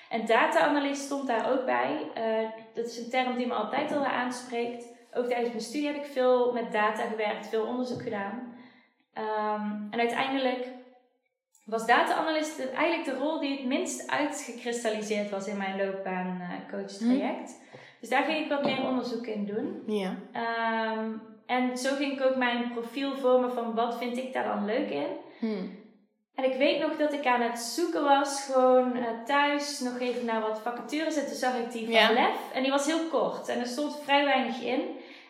En 0.08 0.26
data-analyst 0.26 1.02
stond 1.02 1.26
daar 1.26 1.52
ook 1.52 1.64
bij. 1.64 2.11
Dat 2.75 2.87
is 2.87 2.99
een 2.99 3.11
term 3.11 3.37
die 3.37 3.46
me 3.46 3.55
altijd 3.55 3.93
al 3.93 4.05
aanspreekt. 4.05 4.87
Ook 5.12 5.26
tijdens 5.26 5.49
mijn 5.49 5.61
studie 5.61 5.87
heb 5.87 5.96
ik 5.96 6.05
veel 6.05 6.52
met 6.52 6.73
data 6.73 7.02
gewerkt, 7.02 7.49
veel 7.49 7.64
onderzoek 7.64 8.02
gedaan. 8.02 8.55
Um, 9.14 9.88
en 9.90 9.99
uiteindelijk 9.99 10.66
was 11.64 11.87
data-analyst 11.87 12.66
eigenlijk 12.75 13.05
de 13.05 13.14
rol 13.14 13.40
die 13.40 13.56
het 13.56 13.66
minst 13.66 14.11
uitgekristalliseerd 14.11 15.31
was 15.31 15.46
in 15.46 15.56
mijn 15.56 15.76
loopbaancoach 15.76 16.90
traject. 16.90 17.58
Hm. 17.58 17.69
Dus 18.00 18.08
daar 18.08 18.23
ging 18.23 18.44
ik 18.44 18.49
wat 18.49 18.64
meer 18.64 18.82
onderzoek 18.82 19.26
in 19.26 19.47
doen. 19.47 19.82
Ja. 19.87 20.17
Um, 20.97 21.23
en 21.47 21.79
zo 21.79 21.94
ging 21.94 22.12
ik 22.12 22.26
ook 22.26 22.37
mijn 22.37 22.73
profiel 22.73 23.17
vormen 23.17 23.52
van 23.52 23.75
wat 23.75 23.99
vind 23.99 24.17
ik 24.17 24.32
daar 24.32 24.44
dan 24.44 24.64
leuk 24.64 24.91
in. 24.91 25.06
Hm. 25.38 25.67
En 26.35 26.44
ik 26.44 26.58
weet 26.58 26.81
nog 26.81 26.97
dat 26.97 27.12
ik 27.12 27.26
aan 27.26 27.41
het 27.41 27.58
zoeken 27.58 28.05
was, 28.05 28.44
gewoon 28.44 28.97
uh, 28.97 29.05
thuis, 29.25 29.81
nog 29.81 29.99
even 29.99 30.25
naar 30.25 30.41
wat 30.41 30.61
vacatures. 30.61 31.17
En 31.17 31.26
toen 31.26 31.35
zag 31.35 31.56
ik 31.56 31.73
die 31.73 31.85
van 31.85 31.94
Ja. 31.94 32.12
Lef. 32.12 32.52
En 32.55 32.62
die 32.62 32.70
was 32.70 32.87
heel 32.87 33.08
kort. 33.11 33.49
En 33.49 33.61
er 33.61 33.67
stond 33.67 34.00
vrij 34.02 34.25
weinig 34.25 34.62
in. 34.62 34.81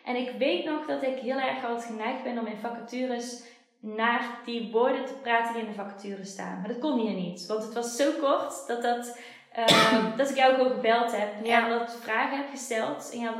En 0.05 0.15
ik 0.15 0.31
weet 0.37 0.65
nog 0.65 0.85
dat 0.85 1.03
ik 1.03 1.17
heel 1.17 1.39
erg 1.39 1.65
altijd 1.65 1.85
geneigd 1.85 2.23
ben 2.23 2.39
om 2.39 2.45
in 2.45 2.57
vacatures 2.57 3.43
naar 3.79 4.39
die 4.45 4.71
woorden 4.71 5.05
te 5.05 5.13
praten 5.21 5.53
die 5.53 5.61
in 5.61 5.67
de 5.67 5.73
vacature 5.73 6.25
staan. 6.25 6.59
Maar 6.59 6.67
dat 6.67 6.79
kon 6.79 6.99
hier 6.99 7.13
niet. 7.13 7.45
Want 7.45 7.63
het 7.63 7.73
was 7.73 7.95
zo 7.95 8.11
kort 8.19 8.67
dat, 8.67 8.81
dat, 8.81 9.19
uh, 9.59 10.17
dat 10.17 10.29
ik 10.29 10.35
jou 10.35 10.53
gewoon 10.53 10.71
gebeld 10.71 11.11
heb. 11.17 11.29
Ja. 11.45 11.63
En 11.63 11.79
wat 11.79 11.97
vragen 12.01 12.37
heb 12.37 12.49
gesteld. 12.51 13.09
En 13.13 13.19
ja, 13.19 13.33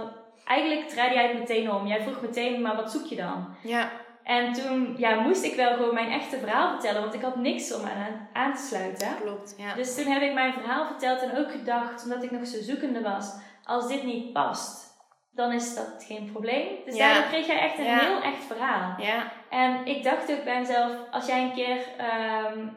eigenlijk 0.45 0.89
draaide 0.89 1.15
jij 1.15 1.27
het 1.27 1.39
meteen 1.39 1.71
om. 1.71 1.87
Jij 1.87 2.01
vroeg 2.01 2.21
meteen, 2.21 2.61
maar 2.61 2.75
wat 2.75 2.91
zoek 2.91 3.05
je 3.05 3.15
dan? 3.15 3.55
Ja. 3.63 3.89
En 4.23 4.53
toen 4.53 4.93
ja, 4.97 5.15
moest 5.19 5.43
ik 5.43 5.55
wel 5.55 5.73
gewoon 5.73 5.93
mijn 5.93 6.11
echte 6.11 6.37
verhaal 6.39 6.69
vertellen, 6.71 7.01
want 7.01 7.13
ik 7.13 7.21
had 7.21 7.35
niks 7.35 7.73
om 7.75 7.81
aan, 7.85 8.29
aan 8.33 8.53
te 8.55 8.61
sluiten. 8.61 9.07
Klopt. 9.21 9.55
Ja. 9.57 9.73
Dus 9.73 9.95
toen 9.95 10.05
heb 10.11 10.21
ik 10.21 10.33
mijn 10.33 10.53
verhaal 10.53 10.85
verteld 10.85 11.21
en 11.21 11.37
ook 11.37 11.51
gedacht, 11.51 12.03
omdat 12.03 12.23
ik 12.23 12.31
nog 12.31 12.47
zo 12.47 12.61
zoekende 12.61 13.01
was, 13.01 13.33
als 13.63 13.87
dit 13.87 14.03
niet 14.03 14.33
past, 14.33 14.89
dan 15.31 15.51
is 15.51 15.75
dat 15.75 16.03
geen 16.07 16.29
probleem. 16.31 16.67
Dus 16.85 16.95
Ja. 16.95 17.13
daardoor 17.13 17.31
kreeg 17.31 17.47
jij 17.47 17.59
echt 17.59 17.77
een 17.77 17.83
Ja. 17.83 17.99
heel 17.99 18.21
echt 18.21 18.43
verhaal. 18.47 18.93
ja. 18.97 19.31
En 19.49 19.85
ik 19.85 20.03
dacht 20.03 20.31
ook 20.31 20.43
bij 20.43 20.59
mezelf, 20.59 20.91
als 21.11 21.25
jij 21.25 21.43
een 21.43 21.53
keer 21.53 21.77
ehm, 21.97 22.67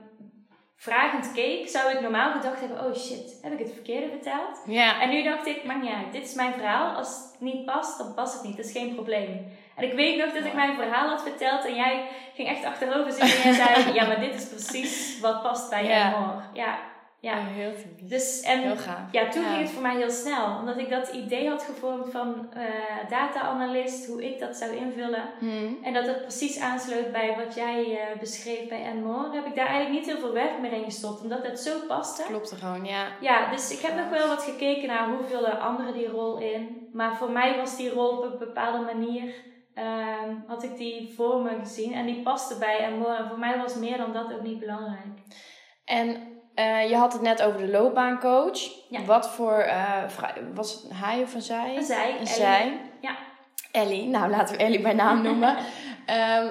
vragend 0.77 1.33
keek, 1.33 1.69
zou 1.69 1.93
ik 1.93 2.01
normaal 2.01 2.33
gedacht 2.33 2.61
hebben, 2.61 2.85
oh 2.87 2.95
shit, 2.95 3.39
heb 3.43 3.53
ik 3.53 3.59
het 3.59 3.73
verkeerde 3.73 4.09
verteld? 4.09 4.63
Ja. 4.67 5.01
En 5.01 5.09
nu 5.11 5.23
dacht 5.23 5.47
ik, 5.47 5.65
maakt 5.65 5.83
niet 5.83 5.93
uit, 5.93 6.13
dit 6.13 6.25
is 6.25 6.35
mijn 6.35 6.53
verhaal. 6.53 6.95
Als 6.97 7.09
het 7.09 7.41
niet 7.41 7.65
past, 7.65 7.99
dan 7.99 8.15
past 8.15 8.35
het 8.35 8.43
niet. 8.43 8.57
Dat 8.57 8.67
is 8.67 8.73
geen 8.73 8.95
probleem. 8.95 9.53
En 9.77 9.85
ik 9.85 9.93
weet 9.93 10.19
nog 10.19 10.33
dat 10.33 10.45
ik 10.45 10.55
mijn 10.55 10.75
verhaal 10.77 11.09
had 11.09 11.23
verteld 11.23 11.65
en 11.65 11.75
jij 11.75 12.09
ging 12.35 12.49
echt 12.49 12.65
achterover 12.65 13.13
zitten 13.13 13.43
en 13.43 13.53
jij 13.55 13.67
zei, 13.67 13.93
ja, 13.99 14.07
maar 14.07 14.21
dit 14.21 14.35
is 14.35 14.49
precies 14.49 15.21
wat 15.21 15.43
past 15.43 15.71
bij 15.71 15.85
Ja. 15.85 15.99
jou 16.11 16.15
hoor. 16.25 16.43
Ja, 16.53 16.79
ja. 17.25 17.39
Oh, 17.39 17.47
heel. 17.49 17.73
Dus, 18.03 18.41
en 18.41 18.61
Heel 18.61 18.77
gaaf. 18.77 19.13
ja, 19.13 19.29
toen 19.29 19.43
Ja. 19.43 19.49
ging 19.49 19.61
het 19.63 19.71
voor 19.71 19.83
mij 19.83 19.97
heel 19.97 20.11
snel. 20.11 20.57
Omdat 20.59 20.79
ik 20.79 20.91
dat 20.91 21.09
idee 21.09 21.49
had 21.49 21.63
gevormd 21.63 22.11
van 22.11 22.47
eh 22.53 22.63
data-analyst, 23.09 24.07
hoe 24.07 24.25
ik 24.25 24.39
dat 24.39 24.57
zou 24.57 24.77
invullen. 24.77 25.25
Hm. 25.39 25.73
En 25.83 25.93
dat 25.95 26.07
het 26.07 26.21
precies 26.21 26.61
aansloot 26.61 27.13
bij 27.13 27.37
wat 27.45 27.55
jij 27.55 27.99
eh, 28.01 28.19
beschreef 28.21 28.69
bij 28.69 28.91
Anmore, 28.91 29.35
heb 29.35 29.47
ik 29.47 29.55
daar 29.55 29.67
eigenlijk 29.67 29.99
niet 29.99 30.07
heel 30.15 30.21
veel 30.21 30.33
werk 30.33 30.61
meer 30.61 30.73
in 30.73 30.85
gestopt. 30.85 31.23
Omdat 31.23 31.47
het 31.47 31.61
zo 31.61 31.79
paste. 31.89 32.23
Klopt 32.23 32.51
er 32.51 32.57
gewoon, 32.57 32.85
ja. 32.85 33.07
Ja, 33.21 33.51
dus 33.51 33.71
ik 33.73 33.81
heb 33.81 33.97
nog 33.97 34.09
wel 34.09 34.29
wat 34.29 34.43
gekeken 34.43 34.89
naar 34.89 35.09
hoe 35.09 35.25
vullen 35.25 35.61
anderen 35.61 35.93
die 35.95 36.09
rol 36.09 36.39
in. 36.39 36.89
Maar 36.93 37.17
voor 37.17 37.31
mij 37.31 37.57
was 37.57 37.77
die 37.77 37.91
rol 37.91 38.09
op 38.19 38.25
een 38.33 38.39
bepaalde 38.39 38.85
manier, 38.85 39.35
ehm, 39.75 40.35
had 40.47 40.63
ik 40.63 40.77
die 40.77 41.13
voor 41.17 41.43
me 41.43 41.51
gezien. 41.59 41.93
En 41.95 42.07
die 42.07 42.23
paste 42.23 42.59
bij 42.59 42.87
Amor. 42.87 43.15
En 43.15 43.29
voor 43.29 43.39
mij 43.39 43.59
was 43.59 43.75
meer 43.75 43.97
dan 43.97 44.13
dat 44.13 44.33
ook 44.33 44.43
niet 44.43 44.59
belangrijk. 44.59 45.19
En 45.85 46.33
eh, 46.55 46.89
je 46.89 46.97
had 46.97 47.13
het 47.13 47.23
net 47.23 47.43
over 47.43 47.61
de 47.61 47.69
loopbaancoach. 47.69 48.59
Ja. 48.89 49.05
Wat 49.05 49.31
voor, 49.31 49.59
eh, 49.59 50.03
was 50.55 50.73
het 50.73 50.91
een 50.91 50.97
hij 50.97 51.23
of 51.23 51.35
een 51.35 51.43
zij? 51.43 51.77
En 51.77 51.85
zij, 51.85 52.11
Een 52.11 52.15
Ellie. 52.17 52.27
zij. 52.27 52.81
Ja. 53.01 53.17
Ellie, 53.73 54.07
nou 54.07 54.31
laten 54.31 54.57
we 54.57 54.63
Ellie 54.63 54.81
bij 54.81 54.93
naam 54.93 55.23
noemen. 55.23 55.57
Ehm, 56.07 56.47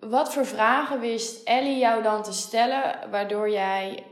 wat 0.00 0.32
voor 0.32 0.46
vragen 0.46 1.00
wist 1.00 1.48
Ellie 1.48 1.78
jou 1.78 2.02
dan 2.02 2.22
te 2.22 2.32
stellen, 2.32 3.10
waardoor 3.10 3.50
jij 3.50 4.04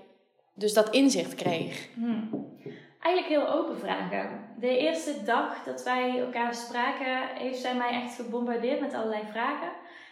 dus 0.54 0.74
dat 0.74 0.90
inzicht 0.90 1.34
kreeg? 1.34 1.88
Hmm. 1.94 2.54
eigenlijk 3.00 3.42
heel 3.42 3.54
open 3.54 3.78
vragen. 3.78 4.44
De 4.58 4.78
eerste 4.78 5.22
dag 5.24 5.62
dat 5.64 5.82
wij 5.82 6.18
elkaar 6.18 6.54
spraken, 6.54 7.28
heeft 7.38 7.58
zij 7.58 7.74
mij 7.74 7.90
echt 7.90 8.14
gebombardeerd 8.14 8.80
met 8.80 8.94
allerlei 8.94 9.22
vragen. 9.30 9.68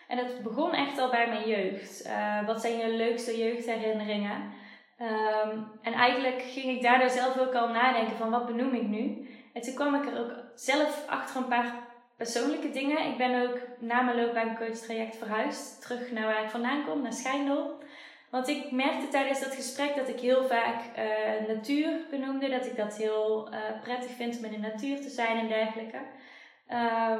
En 0.08 0.16
dat 0.16 0.42
begon 0.42 0.72
echt 0.72 0.98
al 0.98 1.10
bij 1.10 1.28
mijn 1.28 1.48
jeugd. 1.48 2.02
Eh, 2.02 2.46
wat 2.46 2.60
zijn 2.60 2.76
je 2.78 2.88
leukste 2.88 3.38
jeugdherinneringen? 3.38 4.52
Ehm, 4.98 5.58
en 5.82 5.92
eigenlijk 5.92 6.42
ging 6.42 6.76
ik 6.76 6.82
daardoor 6.82 7.10
zelf 7.10 7.38
ook 7.38 7.54
al 7.54 7.68
nadenken 7.68 8.16
van 8.16 8.30
wat 8.30 8.46
benoem 8.46 8.74
ik 8.74 8.86
nu? 8.86 9.28
En 9.52 9.62
toen 9.62 9.74
kwam 9.74 9.94
ik 9.94 10.06
er 10.06 10.18
ook 10.18 10.32
zelf 10.54 11.04
achter 11.08 11.36
een 11.36 11.48
paar 11.48 11.74
persoonlijke 12.16 12.70
dingen. 12.70 13.06
Ik 13.06 13.16
ben 13.16 13.42
ook 13.42 13.58
na 13.78 14.00
mijn 14.00 14.16
loopbaancoach-traject 14.16 15.16
verhuisd. 15.16 15.82
Terug 15.82 16.12
naar 16.12 16.26
waar 16.26 16.42
ik 16.44 16.50
vandaan 16.50 16.84
kom, 16.84 17.02
naar 17.02 17.12
Schijndel. 17.12 17.82
Want 18.30 18.48
ik 18.48 18.70
merkte 18.70 19.08
tijdens 19.08 19.40
dat 19.40 19.54
gesprek 19.54 19.96
dat 19.96 20.08
ik 20.08 20.20
heel 20.20 20.44
vaak 20.44 20.82
uh, 20.98 21.48
natuur 21.48 22.06
benoemde. 22.10 22.48
Dat 22.48 22.66
ik 22.66 22.76
dat 22.76 22.96
heel 22.96 23.48
uh, 23.50 23.58
prettig 23.82 24.10
vind 24.10 24.38
om 24.38 24.44
in 24.44 24.50
de 24.50 24.68
natuur 24.68 25.00
te 25.00 25.08
zijn 25.08 25.38
en 25.38 25.48
dergelijke. 25.48 25.98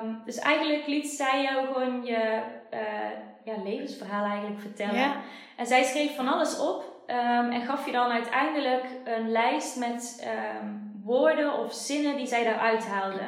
Um, 0.01 0.23
dus 0.25 0.39
eigenlijk 0.39 0.87
liet 0.87 1.09
zij 1.09 1.43
jou 1.43 1.67
gewoon 1.67 2.05
je 2.05 2.43
uh, 2.73 3.11
ja, 3.45 3.63
levensverhaal 3.65 4.25
eigenlijk 4.25 4.61
vertellen. 4.61 5.01
Ja. 5.01 5.21
En 5.57 5.67
zij 5.67 5.83
schreef 5.83 6.17
van 6.17 6.29
alles 6.29 6.61
op. 6.61 6.94
Um, 7.07 7.51
en 7.51 7.63
gaf 7.63 7.87
je 7.87 7.93
dan 7.93 8.11
uiteindelijk 8.11 8.85
een 9.05 9.31
lijst 9.31 9.77
met 9.77 10.27
um, 10.61 11.01
woorden 11.05 11.59
of 11.59 11.73
zinnen 11.73 12.17
die 12.17 12.27
zij 12.27 12.45
daaruit 12.45 12.87
haalde. 12.87 13.23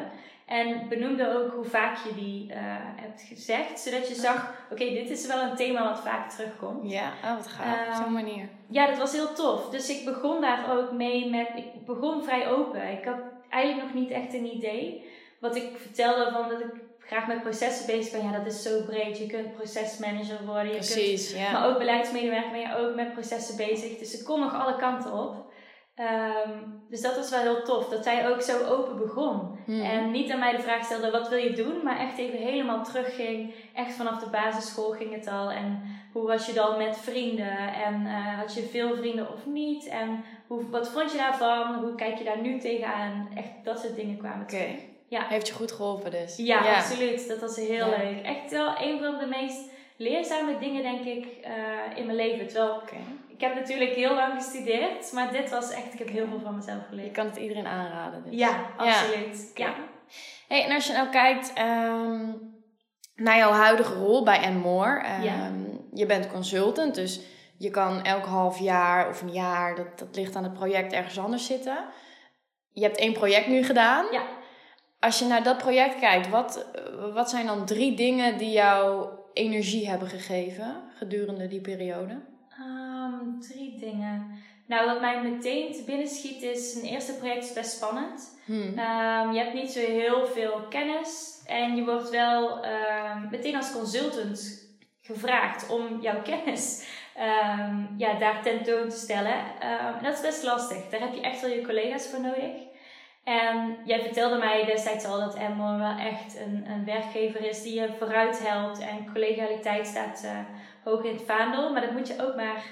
En 0.47 0.89
benoemde 0.89 1.37
ook 1.37 1.53
hoe 1.53 1.65
vaak 1.65 1.97
je 1.97 2.15
die 2.15 2.51
uh, 2.51 2.57
hebt 2.97 3.23
gezegd, 3.23 3.81
zodat 3.81 4.09
je 4.09 4.15
zag: 4.15 4.55
oké, 4.71 4.85
dit 4.85 5.11
is 5.11 5.27
wel 5.27 5.43
een 5.43 5.57
thema 5.57 5.89
wat 5.89 6.01
vaak 6.01 6.31
terugkomt. 6.31 6.91
Ja, 6.91 7.13
oh, 7.25 7.37
wat 7.37 7.47
gaaf, 7.47 7.89
op 7.89 8.05
zo'n 8.05 8.13
manier. 8.13 8.49
Ja, 8.69 8.87
dat 8.87 8.99
was 8.99 9.13
heel 9.13 9.33
tof. 9.33 9.71
Dus 9.71 9.91
ik 9.91 10.05
begon 10.05 10.41
daar 10.41 10.79
ook 10.79 10.93
mee 10.93 11.31
met. 11.31 11.49
Ik 11.55 11.85
begon 11.87 12.25
vrij 12.25 12.49
open. 12.49 12.91
Ik 12.93 13.05
had 13.05 13.21
eigenlijk 13.49 13.85
nog 13.85 13.95
niet 13.95 14.11
echt 14.11 14.35
een 14.35 14.55
idee. 14.55 15.11
Wat 15.41 15.57
ik 15.57 15.77
vertelde 15.77 16.31
van 16.33 16.49
dat 16.49 16.61
ik 16.61 16.73
graag 17.07 17.27
met 17.27 17.43
processen 17.43 17.87
bezig 17.87 18.13
ben, 18.13 18.31
ja, 18.31 18.39
dat 18.39 18.47
is 18.47 18.63
zo 18.63 18.83
breed. 18.85 19.19
Je 19.19 19.27
kunt 19.27 19.55
procesmanager 19.55 20.45
worden, 20.45 20.67
je 20.67 20.71
Precies, 20.73 21.31
kunt, 21.31 21.43
ja. 21.43 21.53
maar 21.53 21.69
ook 21.69 21.79
beleidsmedewerker 21.79 22.51
ben 22.51 22.61
je 22.61 22.77
ook 22.77 22.95
met 22.95 23.13
processen 23.13 23.57
bezig. 23.57 23.99
Dus 23.99 24.19
ik 24.19 24.25
kon 24.25 24.41
nog 24.41 24.55
alle 24.55 24.77
kanten 24.77 25.13
op. 25.13 25.55
Um, 26.01 26.85
dus 26.89 27.01
dat 27.01 27.17
was 27.17 27.31
wel 27.31 27.41
heel 27.41 27.63
tof, 27.63 27.89
dat 27.89 28.05
zij 28.05 28.29
ook 28.29 28.43
zo 28.43 28.65
open 28.65 28.97
begon. 28.97 29.59
Hmm. 29.65 29.81
En 29.81 30.11
niet 30.11 30.31
aan 30.31 30.39
mij 30.39 30.57
de 30.57 30.63
vraag 30.63 30.85
stelde, 30.85 31.11
wat 31.11 31.29
wil 31.29 31.39
je 31.39 31.53
doen? 31.53 31.83
Maar 31.85 31.99
echt 31.99 32.19
even 32.19 32.39
helemaal 32.39 32.85
terugging. 32.85 33.55
Echt 33.75 33.93
vanaf 33.93 34.19
de 34.19 34.31
basisschool 34.31 34.91
ging 34.91 35.15
het 35.15 35.27
al. 35.27 35.51
En 35.51 35.83
hoe 36.13 36.27
was 36.27 36.47
je 36.47 36.53
dan 36.53 36.77
met 36.77 36.99
vrienden? 36.99 37.73
En 37.73 38.01
uh, 38.03 38.39
had 38.39 38.55
je 38.55 38.63
veel 38.63 38.97
vrienden 38.97 39.33
of 39.33 39.47
niet? 39.47 39.87
En 39.87 40.25
hoe, 40.47 40.71
wat 40.71 40.89
vond 40.89 41.13
je 41.13 41.19
daarvan? 41.19 41.75
Hoe 41.75 41.95
kijk 41.95 42.19
je 42.19 42.25
daar 42.25 42.41
nu 42.41 42.59
tegenaan? 42.59 43.29
Echt 43.35 43.51
dat 43.65 43.81
soort 43.81 43.97
dingen 43.97 44.19
kwamen. 44.19 44.43
Okay. 44.43 44.96
Ja. 45.09 45.27
Heeft 45.29 45.47
je 45.47 45.55
goed 45.55 45.73
geholpen 45.73 46.11
dus? 46.11 46.37
Ja, 46.37 46.65
ja. 46.65 46.77
absoluut. 46.77 47.29
Dat 47.29 47.41
was 47.41 47.57
heel 47.57 47.91
ja. 47.91 47.97
leuk. 47.97 48.25
Echt 48.25 48.51
wel 48.51 48.81
een 48.81 48.99
van 48.99 49.19
de 49.19 49.27
meest 49.27 49.61
leerzame 49.97 50.59
dingen, 50.59 50.83
denk 50.83 51.05
ik, 51.05 51.27
uh, 51.47 51.99
in 51.99 52.07
mijn 52.07 52.17
leven. 52.17 52.47
Terwijl, 52.47 52.75
okay. 52.75 52.99
ik 53.29 53.41
heb 53.41 53.55
natuurlijk 53.55 53.91
heel 53.91 54.15
lang 54.15 54.35
gestudeerd, 54.35 55.13
maar 55.13 55.33
dit 55.33 55.51
was 55.51 55.71
echt, 55.71 55.93
ik 55.93 55.99
heb 55.99 56.09
heel 56.09 56.27
veel 56.27 56.41
van 56.41 56.57
mezelf 56.57 56.87
geleerd. 56.89 57.07
Je 57.07 57.13
kan 57.13 57.27
het 57.27 57.37
iedereen 57.37 57.67
aanraden. 57.67 58.23
Dus. 58.25 58.39
Ja, 58.39 58.71
absoluut. 58.77 59.51
Ja. 59.55 59.75
Hey, 60.49 60.65
en 60.65 60.75
als 60.75 60.87
je 60.87 60.93
nou 60.93 61.09
kijkt 61.09 61.53
um, 61.59 62.55
naar 63.15 63.37
jouw 63.37 63.53
huidige 63.53 63.95
rol 63.95 64.25
bij 64.25 64.41
Enmore. 64.41 65.05
Um, 65.17 65.23
Ja. 65.23 65.51
Je 65.93 66.07
bent 66.07 66.33
consultant, 66.33 66.95
dus 66.95 67.21
je 67.59 67.71
kan 67.71 68.03
elk 68.03 68.25
half 68.25 68.59
jaar 68.59 69.09
of 69.09 69.23
een 69.23 69.33
jaar, 69.33 69.75
dat, 69.75 69.99
dat 69.99 70.17
ligt 70.17 70.37
aan 70.37 70.43
het 70.43 70.53
project, 70.53 70.93
ergens 70.93 71.19
anders 71.19 71.47
zitten. 71.47 71.85
Je 72.73 72.83
hebt 72.83 72.99
één 72.99 73.13
project 73.13 73.47
nu 73.47 73.65
gedaan. 73.65 74.07
Ja. 74.11 74.23
Als 75.01 75.19
je 75.19 75.25
naar 75.25 75.43
dat 75.43 75.59
project 75.59 75.99
kijkt, 75.99 76.29
wat, 76.29 76.67
wat 77.13 77.31
zijn 77.31 77.47
dan 77.47 77.67
drie 77.67 77.97
dingen 77.97 78.39
die 78.39 78.51
jou 78.51 79.09
energie 79.33 79.89
hebben 79.89 80.09
gegeven 80.09 80.83
gedurende 80.95 81.49
die 81.49 81.61
periode? 81.61 82.21
Um, 82.61 83.41
drie 83.41 83.79
dingen. 83.79 84.31
Nou, 84.67 84.87
wat 84.87 85.01
mij 85.01 85.23
meteen 85.23 85.73
te 85.73 85.83
binnen 85.87 86.09
schiet 86.09 86.43
is, 86.43 86.75
een 86.75 86.89
eerste 86.89 87.15
project 87.15 87.45
is 87.45 87.53
best 87.53 87.77
spannend. 87.77 88.39
Hmm. 88.45 88.61
Um, 88.61 89.33
je 89.33 89.39
hebt 89.39 89.55
niet 89.55 89.71
zo 89.71 89.81
heel 89.81 90.27
veel 90.27 90.61
kennis 90.69 91.43
en 91.47 91.77
je 91.77 91.85
wordt 91.85 92.11
wel 92.11 92.65
um, 92.65 93.29
meteen 93.31 93.57
als 93.57 93.73
consultant 93.73 94.65
gevraagd 95.01 95.69
om 95.69 96.01
jouw 96.01 96.23
kennis 96.23 96.87
ja, 97.97 98.19
daar 98.19 98.43
tentoon 98.43 98.89
te 98.89 98.97
stellen. 98.97 99.61
en 99.61 100.03
dat 100.03 100.15
is 100.15 100.21
best 100.21 100.43
lastig. 100.43 100.89
Daar 100.89 101.01
heb 101.01 101.15
je 101.15 101.21
echt 101.21 101.41
wel 101.41 101.51
je 101.51 101.63
collega's 101.63 102.07
voor 102.07 102.21
nodig. 102.21 102.53
En 103.27 103.77
jij 103.85 104.01
vertelde 104.01 104.39
mij 104.39 104.65
destijds 104.65 105.05
al 105.05 105.19
dat 105.19 105.35
Emmor 105.35 105.79
wel 105.79 105.99
echt 105.99 106.41
een, 106.41 106.65
een 106.71 106.85
werkgever 106.85 107.49
is 107.49 107.63
die 107.63 107.81
je 107.81 107.95
vooruit 107.99 108.49
helpt. 108.49 108.79
En 108.79 109.13
collegialiteit 109.13 109.87
staat 109.87 110.23
uh, 110.25 110.31
hoog 110.85 111.05
in 111.05 111.13
het 111.13 111.27
vaandel. 111.27 111.73
Maar 111.73 111.81
dat 111.81 111.93
moet 111.93 112.09
je 112.09 112.23
ook 112.23 112.37
maar 112.37 112.63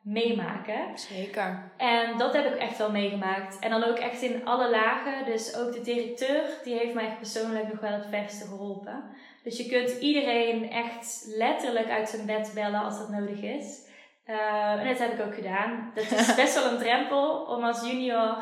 meemaken. 0.00 0.98
Zeker. 0.98 1.62
En 1.76 2.18
dat 2.18 2.32
heb 2.32 2.54
ik 2.54 2.60
echt 2.60 2.78
wel 2.78 2.90
meegemaakt. 2.90 3.58
En 3.58 3.70
dan 3.70 3.84
ook 3.84 3.96
echt 3.96 4.22
in 4.22 4.44
alle 4.44 4.70
lagen. 4.70 5.24
Dus 5.24 5.56
ook 5.56 5.72
de 5.72 5.80
directeur, 5.80 6.42
die 6.64 6.74
heeft 6.74 6.94
mij 6.94 7.16
persoonlijk 7.18 7.68
nog 7.68 7.80
wel 7.80 7.92
het 7.92 8.06
verste 8.10 8.44
geholpen. 8.44 9.04
Dus 9.42 9.56
je 9.56 9.66
kunt 9.66 9.90
iedereen 10.00 10.70
echt 10.70 11.24
letterlijk 11.36 11.90
uit 11.90 12.08
zijn 12.08 12.26
bed 12.26 12.50
bellen 12.54 12.84
als 12.84 12.98
dat 12.98 13.08
nodig 13.08 13.42
is. 13.42 13.83
Uh, 14.26 14.72
en 14.72 14.88
dat 14.88 14.98
heb 14.98 15.12
ik 15.12 15.26
ook 15.26 15.34
gedaan. 15.34 15.90
Dat 15.94 16.10
is 16.10 16.34
best 16.44 16.54
wel 16.54 16.72
een 16.72 16.78
drempel 16.78 17.30
om 17.30 17.64
als 17.64 17.90
junior 17.90 18.36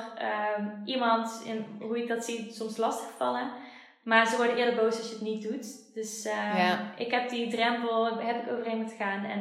um, 0.59 0.83
iemand, 0.85 1.43
in, 1.45 1.67
hoe 1.81 2.03
ik 2.03 2.09
dat 2.09 2.25
zie, 2.25 2.53
soms 2.53 2.77
lastig 2.77 3.11
vallen. 3.17 3.51
Maar 4.03 4.27
ze 4.27 4.37
worden 4.37 4.57
eerder 4.57 4.75
boos 4.75 4.97
als 4.97 5.09
je 5.09 5.15
het 5.15 5.23
niet 5.23 5.43
doet. 5.43 5.95
Dus 5.95 6.23
ja. 6.23 6.81
ik 6.97 7.11
heb 7.11 7.29
die 7.29 7.51
drempel 7.51 8.19
heb 8.19 8.43
ik 8.43 8.53
overheen 8.53 8.77
moeten 8.77 8.97
gaan. 8.97 9.25
En 9.25 9.41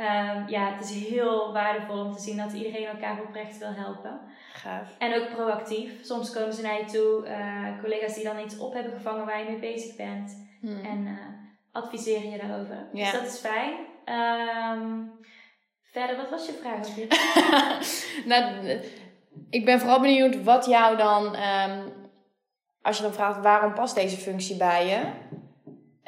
um, 0.00 0.48
ja, 0.48 0.72
het 0.72 0.84
is 0.84 1.08
heel 1.08 1.52
waardevol 1.52 2.04
om 2.04 2.12
te 2.12 2.20
zien 2.20 2.36
dat 2.36 2.52
iedereen 2.52 2.86
elkaar 2.86 3.20
oprecht 3.20 3.58
wil 3.58 3.72
helpen. 3.72 4.20
Gaaf. 4.52 4.96
En 4.98 5.14
ook 5.14 5.28
proactief. 5.28 6.04
Soms 6.04 6.32
komen 6.32 6.52
ze 6.52 6.62
naar 6.62 6.78
je 6.78 6.84
toe, 6.84 7.28
uh, 7.28 7.80
collega's 7.80 8.14
die 8.14 8.24
dan 8.24 8.38
iets 8.38 8.58
op 8.58 8.74
hebben 8.74 8.92
gevangen 8.92 9.26
waar 9.26 9.38
je 9.38 9.50
mee 9.50 9.58
bezig 9.58 9.96
bent. 9.96 10.48
Hmm. 10.60 10.84
En 10.84 11.06
uh, 11.06 11.18
adviseren 11.72 12.30
je 12.30 12.38
daarover. 12.38 12.88
Ja. 12.92 13.10
Dus 13.10 13.20
dat 13.20 13.32
is 13.32 13.38
fijn. 13.38 13.74
Um, 14.78 15.12
Verder, 15.92 16.16
wat 16.16 16.30
was 16.30 16.46
je 16.46 16.52
vraag 16.52 16.86
nou, 18.30 18.78
ik 19.50 19.64
ben 19.64 19.80
vooral 19.80 20.00
benieuwd 20.00 20.42
wat 20.42 20.66
jou 20.66 20.96
dan, 20.96 21.24
um, 21.36 21.92
als 22.82 22.96
je 22.96 23.02
dan 23.02 23.12
vraagt 23.12 23.42
waarom 23.42 23.74
past 23.74 23.94
deze 23.94 24.16
functie 24.16 24.56
bij 24.56 24.86
je, 24.86 24.98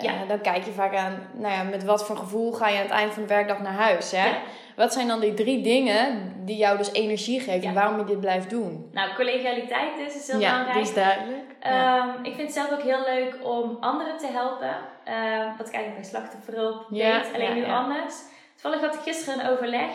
ja. 0.04 0.22
uh, 0.22 0.28
dan 0.28 0.40
kijk 0.40 0.64
je 0.64 0.70
vaak 0.70 0.94
aan, 0.94 1.28
nou 1.32 1.52
ja, 1.52 1.62
met 1.62 1.84
wat 1.84 2.06
voor 2.06 2.16
gevoel 2.16 2.52
ga 2.52 2.68
je 2.68 2.76
aan 2.76 2.82
het 2.82 2.90
eind 2.90 3.12
van 3.12 3.22
de 3.22 3.28
werkdag 3.28 3.58
naar 3.60 3.72
huis. 3.72 4.10
Hè? 4.10 4.26
Ja. 4.26 4.38
Wat 4.76 4.92
zijn 4.92 5.08
dan 5.08 5.20
die 5.20 5.34
drie 5.34 5.62
dingen 5.62 6.32
die 6.44 6.56
jou 6.56 6.78
dus 6.78 6.92
energie 6.92 7.40
geven 7.40 7.62
Ja. 7.62 7.68
en 7.68 7.74
waarom 7.74 7.98
je 7.98 8.04
dit 8.04 8.20
blijft 8.20 8.50
doen? 8.50 8.88
Nou, 8.92 9.14
collegialiteit 9.14 9.96
dus 9.96 10.14
is 10.14 10.30
heel 10.30 10.40
ja, 10.40 10.50
belangrijk. 10.50 10.72
die 10.78 10.82
is 10.88 10.94
duidelijk. 10.94 11.56
Ja. 11.62 12.14
Um, 12.16 12.24
ik 12.24 12.34
vind 12.34 12.42
het 12.46 12.52
zelf 12.52 12.72
ook 12.72 12.82
heel 12.82 13.04
leuk 13.04 13.36
om 13.42 13.76
anderen 13.80 14.18
te 14.18 14.26
helpen. 14.26 14.68
Um, 14.68 15.56
wat 15.58 15.68
ik 15.68 15.74
eigenlijk 15.74 15.94
bij 15.94 16.04
slachtofferhulp 16.04 16.86
Ja, 16.90 17.22
deed, 17.22 17.34
alleen 17.34 17.48
ja, 17.48 17.54
nu 17.54 17.66
ja. 17.66 17.76
anders. 17.76 18.14
Toevallig 18.62 18.86
had 18.86 18.94
ik 18.94 19.12
gisteren 19.14 19.40
een 19.40 19.50
overleg. 19.50 19.90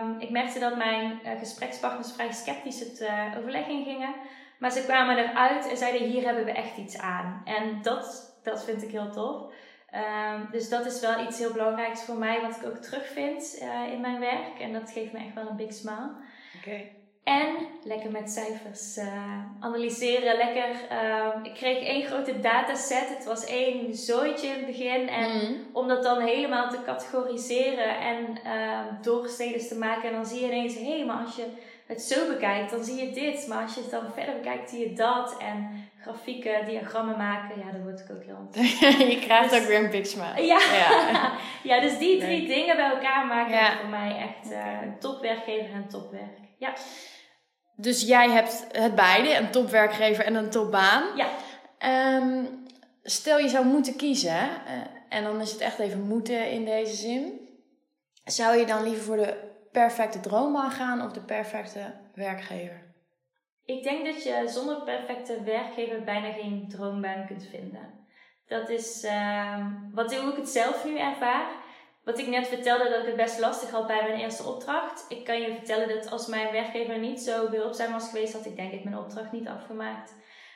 Um, 0.00 0.20
ik 0.20 0.30
merkte 0.30 0.58
dat 0.58 0.76
mijn 0.76 1.20
uh, 1.24 1.38
gesprekspartners 1.38 2.12
vrij 2.12 2.32
sceptisch 2.32 2.80
het 2.80 3.00
uh, 3.00 3.38
overleg 3.38 3.66
ingingen. 3.66 4.14
Maar 4.58 4.70
ze 4.70 4.84
kwamen 4.84 5.18
eruit 5.18 5.68
en 5.68 5.76
zeiden: 5.76 6.08
Hier 6.08 6.24
hebben 6.24 6.44
we 6.44 6.52
echt 6.52 6.76
iets 6.76 6.98
aan. 6.98 7.42
En 7.44 7.82
dat, 7.82 8.36
dat 8.42 8.64
vind 8.64 8.82
ik 8.82 8.90
heel 8.90 9.10
tof. 9.10 9.52
Um, 10.34 10.48
dus 10.50 10.68
dat 10.68 10.86
is 10.86 11.00
wel 11.00 11.26
iets 11.26 11.38
heel 11.38 11.52
belangrijks 11.52 12.04
voor 12.04 12.16
mij, 12.16 12.40
wat 12.40 12.56
ik 12.56 12.66
ook 12.66 12.76
terugvind 12.76 13.58
uh, 13.62 13.92
in 13.92 14.00
mijn 14.00 14.20
werk. 14.20 14.58
En 14.60 14.72
dat 14.72 14.90
geeft 14.90 15.12
me 15.12 15.18
echt 15.18 15.34
wel 15.34 15.48
een 15.48 15.56
big 15.56 15.72
smile. 15.72 16.10
Okay. 16.58 17.01
En 17.24 17.46
lekker 17.84 18.10
met 18.10 18.30
cijfers 18.30 18.96
uh, 18.96 19.38
analyseren. 19.60 20.36
Lekker. 20.36 20.68
Uh, 20.92 21.26
ik 21.42 21.54
kreeg 21.54 21.78
één 21.86 22.02
grote 22.06 22.40
dataset. 22.40 23.08
Het 23.08 23.24
was 23.24 23.44
één 23.44 23.94
zooitje 23.94 24.46
in 24.46 24.54
het 24.54 24.66
begin. 24.66 25.08
En 25.08 25.30
Mm. 25.32 25.56
om 25.72 25.88
dat 25.88 26.02
dan 26.02 26.20
helemaal 26.20 26.68
te 26.70 26.82
categoriseren 26.84 27.98
en 27.98 28.16
uh, 28.46 29.66
te 29.68 29.76
maken. 29.78 30.08
En 30.08 30.14
dan 30.14 30.26
zie 30.26 30.40
je 30.40 30.46
ineens, 30.46 30.74
hé, 30.74 30.96
hey, 30.96 31.04
maar 31.04 31.24
als 31.24 31.36
je 31.36 31.46
het 31.86 32.02
zo 32.02 32.28
bekijkt, 32.28 32.70
dan 32.70 32.84
zie 32.84 33.04
je 33.06 33.10
dit. 33.12 33.46
Maar 33.48 33.62
als 33.62 33.74
je 33.74 33.80
het 33.80 33.90
dan 33.90 34.12
verder 34.14 34.34
bekijkt, 34.34 34.70
zie 34.70 34.88
je 34.88 34.92
dat. 34.94 35.36
En 35.38 35.88
grafieken, 36.00 36.64
diagrammen 36.66 37.16
maken. 37.16 37.58
Ja, 37.58 37.70
daar 37.72 37.82
word 37.82 38.00
ik 38.00 38.10
ook 38.10 38.24
heel 38.24 38.36
enthousiast. 38.40 38.98
je 39.12 39.18
krijgt 39.18 39.54
ook 39.54 39.66
weer 39.66 39.84
een 39.84 39.90
big 39.90 40.06
smile. 40.06 40.42
Ja, 40.46 40.58
Ja. 40.72 41.32
ja 41.74 41.80
dus 41.80 41.98
die 41.98 42.18
drie 42.20 42.38
Leuk. 42.40 42.48
dingen 42.48 42.76
bij 42.76 42.90
elkaar 42.90 43.26
maken 43.26 43.54
Ja. 43.54 43.76
voor 43.80 43.88
mij 43.88 44.16
echt 44.16 44.52
uh, 44.52 44.58
een 44.82 44.98
topwerkgever 44.98 45.74
en 45.74 45.88
topwerk. 45.88 46.38
Ja. 46.58 46.72
Dus 47.76 48.02
jij 48.02 48.30
hebt 48.30 48.66
het 48.72 48.94
beide, 48.94 49.36
een 49.36 49.50
topwerkgever 49.50 50.24
en 50.24 50.34
een 50.34 50.50
topbaan. 50.50 51.02
Ja. 51.16 51.28
Um, 52.16 52.64
stel 53.02 53.38
je 53.38 53.48
zou 53.48 53.66
moeten 53.66 53.96
kiezen, 53.96 54.36
uh, 54.36 54.72
en 55.08 55.24
dan 55.24 55.40
is 55.40 55.52
het 55.52 55.60
echt 55.60 55.78
even 55.78 56.00
moeten 56.00 56.50
in 56.50 56.64
deze 56.64 56.94
zin. 56.94 57.48
Zou 58.24 58.56
je 58.56 58.66
dan 58.66 58.82
liever 58.82 59.02
voor 59.02 59.16
de 59.16 59.50
perfecte 59.72 60.20
droombaan 60.20 60.70
gaan 60.70 61.04
of 61.04 61.12
de 61.12 61.20
perfecte 61.20 61.94
werkgever? 62.14 62.94
Ik 63.64 63.82
denk 63.82 64.04
dat 64.04 64.22
je 64.22 64.44
zonder 64.46 64.82
perfecte 64.82 65.42
werkgever 65.44 66.04
bijna 66.04 66.32
geen 66.32 66.66
droombaan 66.68 67.26
kunt 67.26 67.46
vinden. 67.50 68.00
Dat 68.46 68.68
is 68.68 69.04
uh, 69.04 69.66
wat 69.92 70.14
hoe 70.14 70.30
ik 70.30 70.36
het 70.36 70.48
zelf 70.48 70.84
nu 70.84 70.98
ervaar. 70.98 71.46
Wat 72.04 72.18
ik 72.18 72.26
net 72.26 72.48
vertelde 72.48 72.88
dat 72.88 73.00
ik 73.00 73.06
het 73.06 73.16
best 73.16 73.38
lastig 73.38 73.70
had 73.70 73.86
bij 73.86 74.02
mijn 74.02 74.20
eerste 74.20 74.42
opdracht. 74.42 75.04
Ik 75.08 75.24
kan 75.24 75.40
je 75.40 75.54
vertellen 75.54 75.88
dat 75.88 76.10
als 76.10 76.26
mijn 76.26 76.52
werkgever 76.52 76.98
niet 76.98 77.20
zo 77.20 77.48
behulpzaam 77.48 77.92
was 77.92 78.08
geweest, 78.08 78.32
had 78.32 78.46
ik 78.46 78.56
denk 78.56 78.72
ik 78.72 78.84
mijn 78.84 78.98
opdracht 78.98 79.32
niet 79.32 79.48
afgemaakt. 79.48 80.14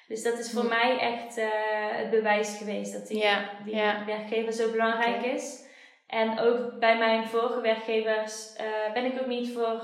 Dus 0.09 0.23
dat 0.23 0.39
is 0.39 0.51
voor 0.51 0.63
hm. 0.63 0.69
mij 0.69 0.99
echt 0.99 1.39
uh, 1.39 1.47
het 1.91 2.11
bewijs 2.11 2.57
geweest 2.59 2.93
dat 2.93 3.07
die, 3.07 3.25
die 3.65 3.75
werkgever 4.07 4.53
zo 4.53 4.71
belangrijk 4.71 5.25
is. 5.25 5.65
En 6.07 6.39
ook 6.39 6.79
bij 6.79 6.99
mijn 6.99 7.27
vorige 7.27 7.61
werkgevers 7.61 8.55
uh, 8.61 8.93
ben 8.93 9.05
ik 9.05 9.21
ook 9.21 9.27
niet, 9.27 9.53
voor, 9.53 9.83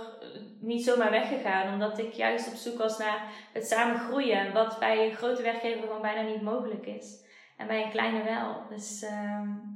niet 0.61 0.85
zomaar 0.85 1.11
weggegaan. 1.11 1.73
Omdat 1.73 1.99
ik 1.99 2.13
juist 2.13 2.49
op 2.49 2.55
zoek 2.55 2.79
was 2.79 2.99
naar 2.99 3.23
het 3.53 3.67
samen 3.67 4.01
groeien. 4.01 4.53
Wat 4.53 4.79
bij 4.79 5.05
een 5.05 5.17
grote 5.17 5.43
werkgever 5.43 5.83
gewoon 5.83 6.03
bijna 6.03 6.21
niet 6.21 6.43
mogelijk 6.43 6.87
is. 6.87 7.22
En 7.63 7.69
bij 7.69 7.83
een 7.83 7.91
kleine 7.91 8.23
wel. 8.23 8.63
Dus, 8.69 9.03
uh, 9.03 9.11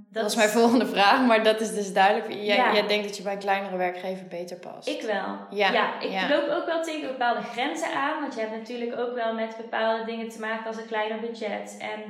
dat, 0.08 0.22
dat 0.22 0.30
is 0.30 0.36
mijn 0.36 0.48
volgende 0.48 0.86
vraag, 0.86 1.20
maar 1.26 1.42
dat 1.42 1.60
is 1.60 1.74
dus 1.74 1.92
duidelijk. 1.92 2.32
Jij, 2.32 2.72
jij 2.72 2.86
denkt 2.86 3.06
dat 3.06 3.16
je 3.16 3.22
bij 3.22 3.32
een 3.32 3.38
kleinere 3.38 3.76
werkgever 3.76 4.26
beter 4.26 4.56
past. 4.56 4.88
Ik 4.88 5.02
wel. 5.02 5.36
Ja, 5.50 5.72
ja 5.72 6.00
ik 6.00 6.28
loop 6.28 6.48
ook 6.48 6.66
wel 6.66 6.82
tegen 6.82 7.08
bepaalde 7.08 7.42
grenzen 7.42 7.94
aan. 7.94 8.20
Want 8.20 8.34
je 8.34 8.40
hebt 8.40 8.56
natuurlijk 8.56 8.98
ook 8.98 9.14
wel 9.14 9.34
met 9.34 9.56
bepaalde 9.56 10.04
dingen 10.04 10.28
te 10.28 10.40
maken 10.40 10.66
als 10.66 10.76
een 10.76 10.86
kleiner 10.86 11.20
budget. 11.20 11.76
En 11.80 12.00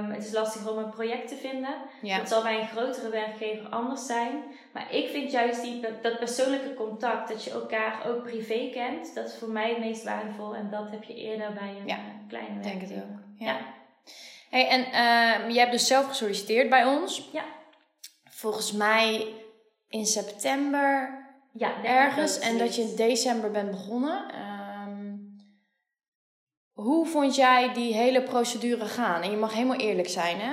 um, 0.00 0.10
het 0.10 0.24
is 0.24 0.32
lastig 0.32 0.70
om 0.70 0.78
een 0.78 0.90
project 0.90 1.28
te 1.28 1.36
vinden. 1.36 1.74
Dat 2.00 2.28
zal 2.28 2.42
bij 2.42 2.60
een 2.60 2.68
grotere 2.68 3.10
werkgever 3.10 3.68
anders 3.68 4.06
zijn. 4.06 4.42
Maar 4.72 4.94
ik 4.94 5.08
vind 5.08 5.30
juist 5.30 5.62
die, 5.62 5.80
dat 6.02 6.18
persoonlijke 6.18 6.74
contact, 6.74 7.28
dat 7.28 7.44
je 7.44 7.50
elkaar 7.50 8.06
ook 8.06 8.22
privé 8.22 8.70
kent, 8.72 9.14
dat 9.14 9.26
is 9.26 9.36
voor 9.38 9.50
mij 9.50 9.68
het 9.68 9.78
meest 9.78 10.04
waardevol. 10.04 10.54
En 10.54 10.70
dat 10.70 10.90
heb 10.90 11.04
je 11.04 11.14
eerder 11.14 11.52
bij 11.52 11.74
een 11.80 11.86
ja, 11.86 11.98
kleine 12.28 12.54
werkgever. 12.54 12.78
denk 12.78 12.90
het 12.90 13.02
ook. 13.02 13.18
ja. 13.38 13.56
Hey, 14.50 14.68
en 14.68 14.80
uh, 14.80 15.50
je 15.54 15.58
hebt 15.58 15.72
dus 15.72 15.86
zelf 15.86 16.06
gesolliciteerd 16.06 16.68
bij 16.68 16.84
ons. 16.84 17.28
Ja. 17.32 17.44
Volgens 18.24 18.72
mij 18.72 19.34
in 19.88 20.06
september 20.06 21.24
ja, 21.52 21.84
ergens. 21.84 22.38
En 22.38 22.58
dat 22.58 22.76
je 22.76 22.82
in 22.82 22.96
december 22.96 23.50
bent 23.50 23.70
begonnen. 23.70 24.34
Um, 24.34 25.36
hoe 26.72 27.06
vond 27.06 27.34
jij 27.34 27.72
die 27.72 27.94
hele 27.94 28.22
procedure 28.22 28.86
gaan? 28.86 29.22
En 29.22 29.30
je 29.30 29.36
mag 29.36 29.52
helemaal 29.52 29.76
eerlijk 29.76 30.08
zijn, 30.08 30.40
hè? 30.40 30.52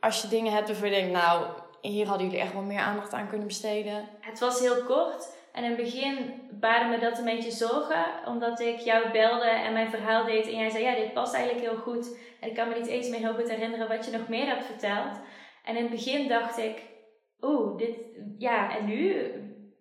Als 0.00 0.22
je 0.22 0.28
dingen 0.28 0.52
hebt 0.52 0.68
waarvan 0.68 0.88
je 0.88 0.94
denkt, 0.94 1.12
nou, 1.12 1.46
hier 1.80 2.06
hadden 2.06 2.26
jullie 2.26 2.42
echt 2.42 2.52
wel 2.52 2.62
meer 2.62 2.80
aandacht 2.80 3.12
aan 3.12 3.28
kunnen 3.28 3.46
besteden. 3.46 4.08
Het 4.20 4.38
was 4.38 4.60
heel 4.60 4.84
kort. 4.84 5.28
En 5.52 5.64
in 5.64 5.70
het 5.70 5.80
begin 5.80 6.40
baarde 6.60 6.90
me 6.90 6.98
dat 6.98 7.18
een 7.18 7.24
beetje 7.24 7.50
zorgen, 7.50 8.04
omdat 8.26 8.60
ik 8.60 8.78
jou 8.78 9.10
belde 9.10 9.48
en 9.48 9.72
mijn 9.72 9.90
verhaal 9.90 10.24
deed. 10.24 10.46
En 10.46 10.56
jij 10.56 10.70
zei, 10.70 10.84
ja, 10.84 10.94
dit 10.94 11.12
past 11.12 11.34
eigenlijk 11.34 11.66
heel 11.66 11.78
goed. 11.78 12.18
En 12.40 12.48
ik 12.48 12.54
kan 12.54 12.68
me 12.68 12.74
niet 12.74 12.86
eens 12.86 13.08
meer 13.08 13.18
heel 13.18 13.34
goed 13.34 13.50
herinneren 13.50 13.88
wat 13.88 14.04
je 14.04 14.10
nog 14.10 14.28
meer 14.28 14.46
hebt 14.46 14.64
verteld. 14.64 15.20
En 15.64 15.76
in 15.76 15.82
het 15.82 15.90
begin 15.90 16.28
dacht 16.28 16.58
ik, 16.58 16.82
oeh, 17.40 17.78
dit, 17.78 17.96
ja, 18.38 18.76
en 18.76 18.84
nu? 18.84 19.32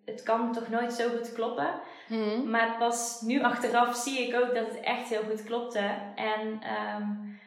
Het 0.05 0.23
kan 0.23 0.53
toch 0.53 0.69
nooit 0.69 0.93
zo 0.93 1.09
goed 1.09 1.33
kloppen. 1.33 1.81
Hmm. 2.07 2.49
Maar 2.49 2.75
pas 2.77 3.21
nu 3.21 3.43
achteraf 3.43 3.95
zie 3.95 4.27
ik 4.27 4.35
ook 4.35 4.55
dat 4.55 4.67
het 4.67 4.79
echt 4.79 5.09
heel 5.09 5.23
goed 5.29 5.43
klopte. 5.43 5.91
En 6.15 6.61
um, 7.01 7.39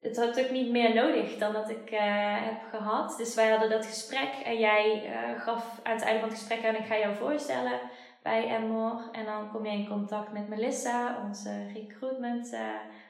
het 0.00 0.16
had 0.16 0.40
ook 0.40 0.50
niet 0.50 0.70
meer 0.70 0.94
nodig 0.94 1.38
dan 1.38 1.52
dat 1.52 1.70
ik 1.70 1.90
uh, 1.92 2.00
heb 2.44 2.62
gehad. 2.70 3.16
Dus 3.16 3.34
wij 3.34 3.50
hadden 3.50 3.70
dat 3.70 3.86
gesprek 3.86 4.30
en 4.44 4.58
jij 4.58 5.02
uh, 5.04 5.40
gaf 5.40 5.80
aan 5.82 5.94
het 5.94 6.02
einde 6.02 6.20
van 6.20 6.28
het 6.28 6.38
gesprek 6.38 6.64
aan: 6.64 6.74
ik 6.74 6.86
ga 6.86 6.98
jou 6.98 7.14
voorstellen 7.14 7.80
bij 8.22 8.48
Emmor. 8.48 9.02
En 9.12 9.24
dan 9.24 9.50
kom 9.50 9.66
je 9.66 9.72
in 9.72 9.88
contact 9.88 10.32
met 10.32 10.48
Melissa, 10.48 11.16
onze 11.26 11.66
recruitment 11.74 12.52
uh, 12.52 12.60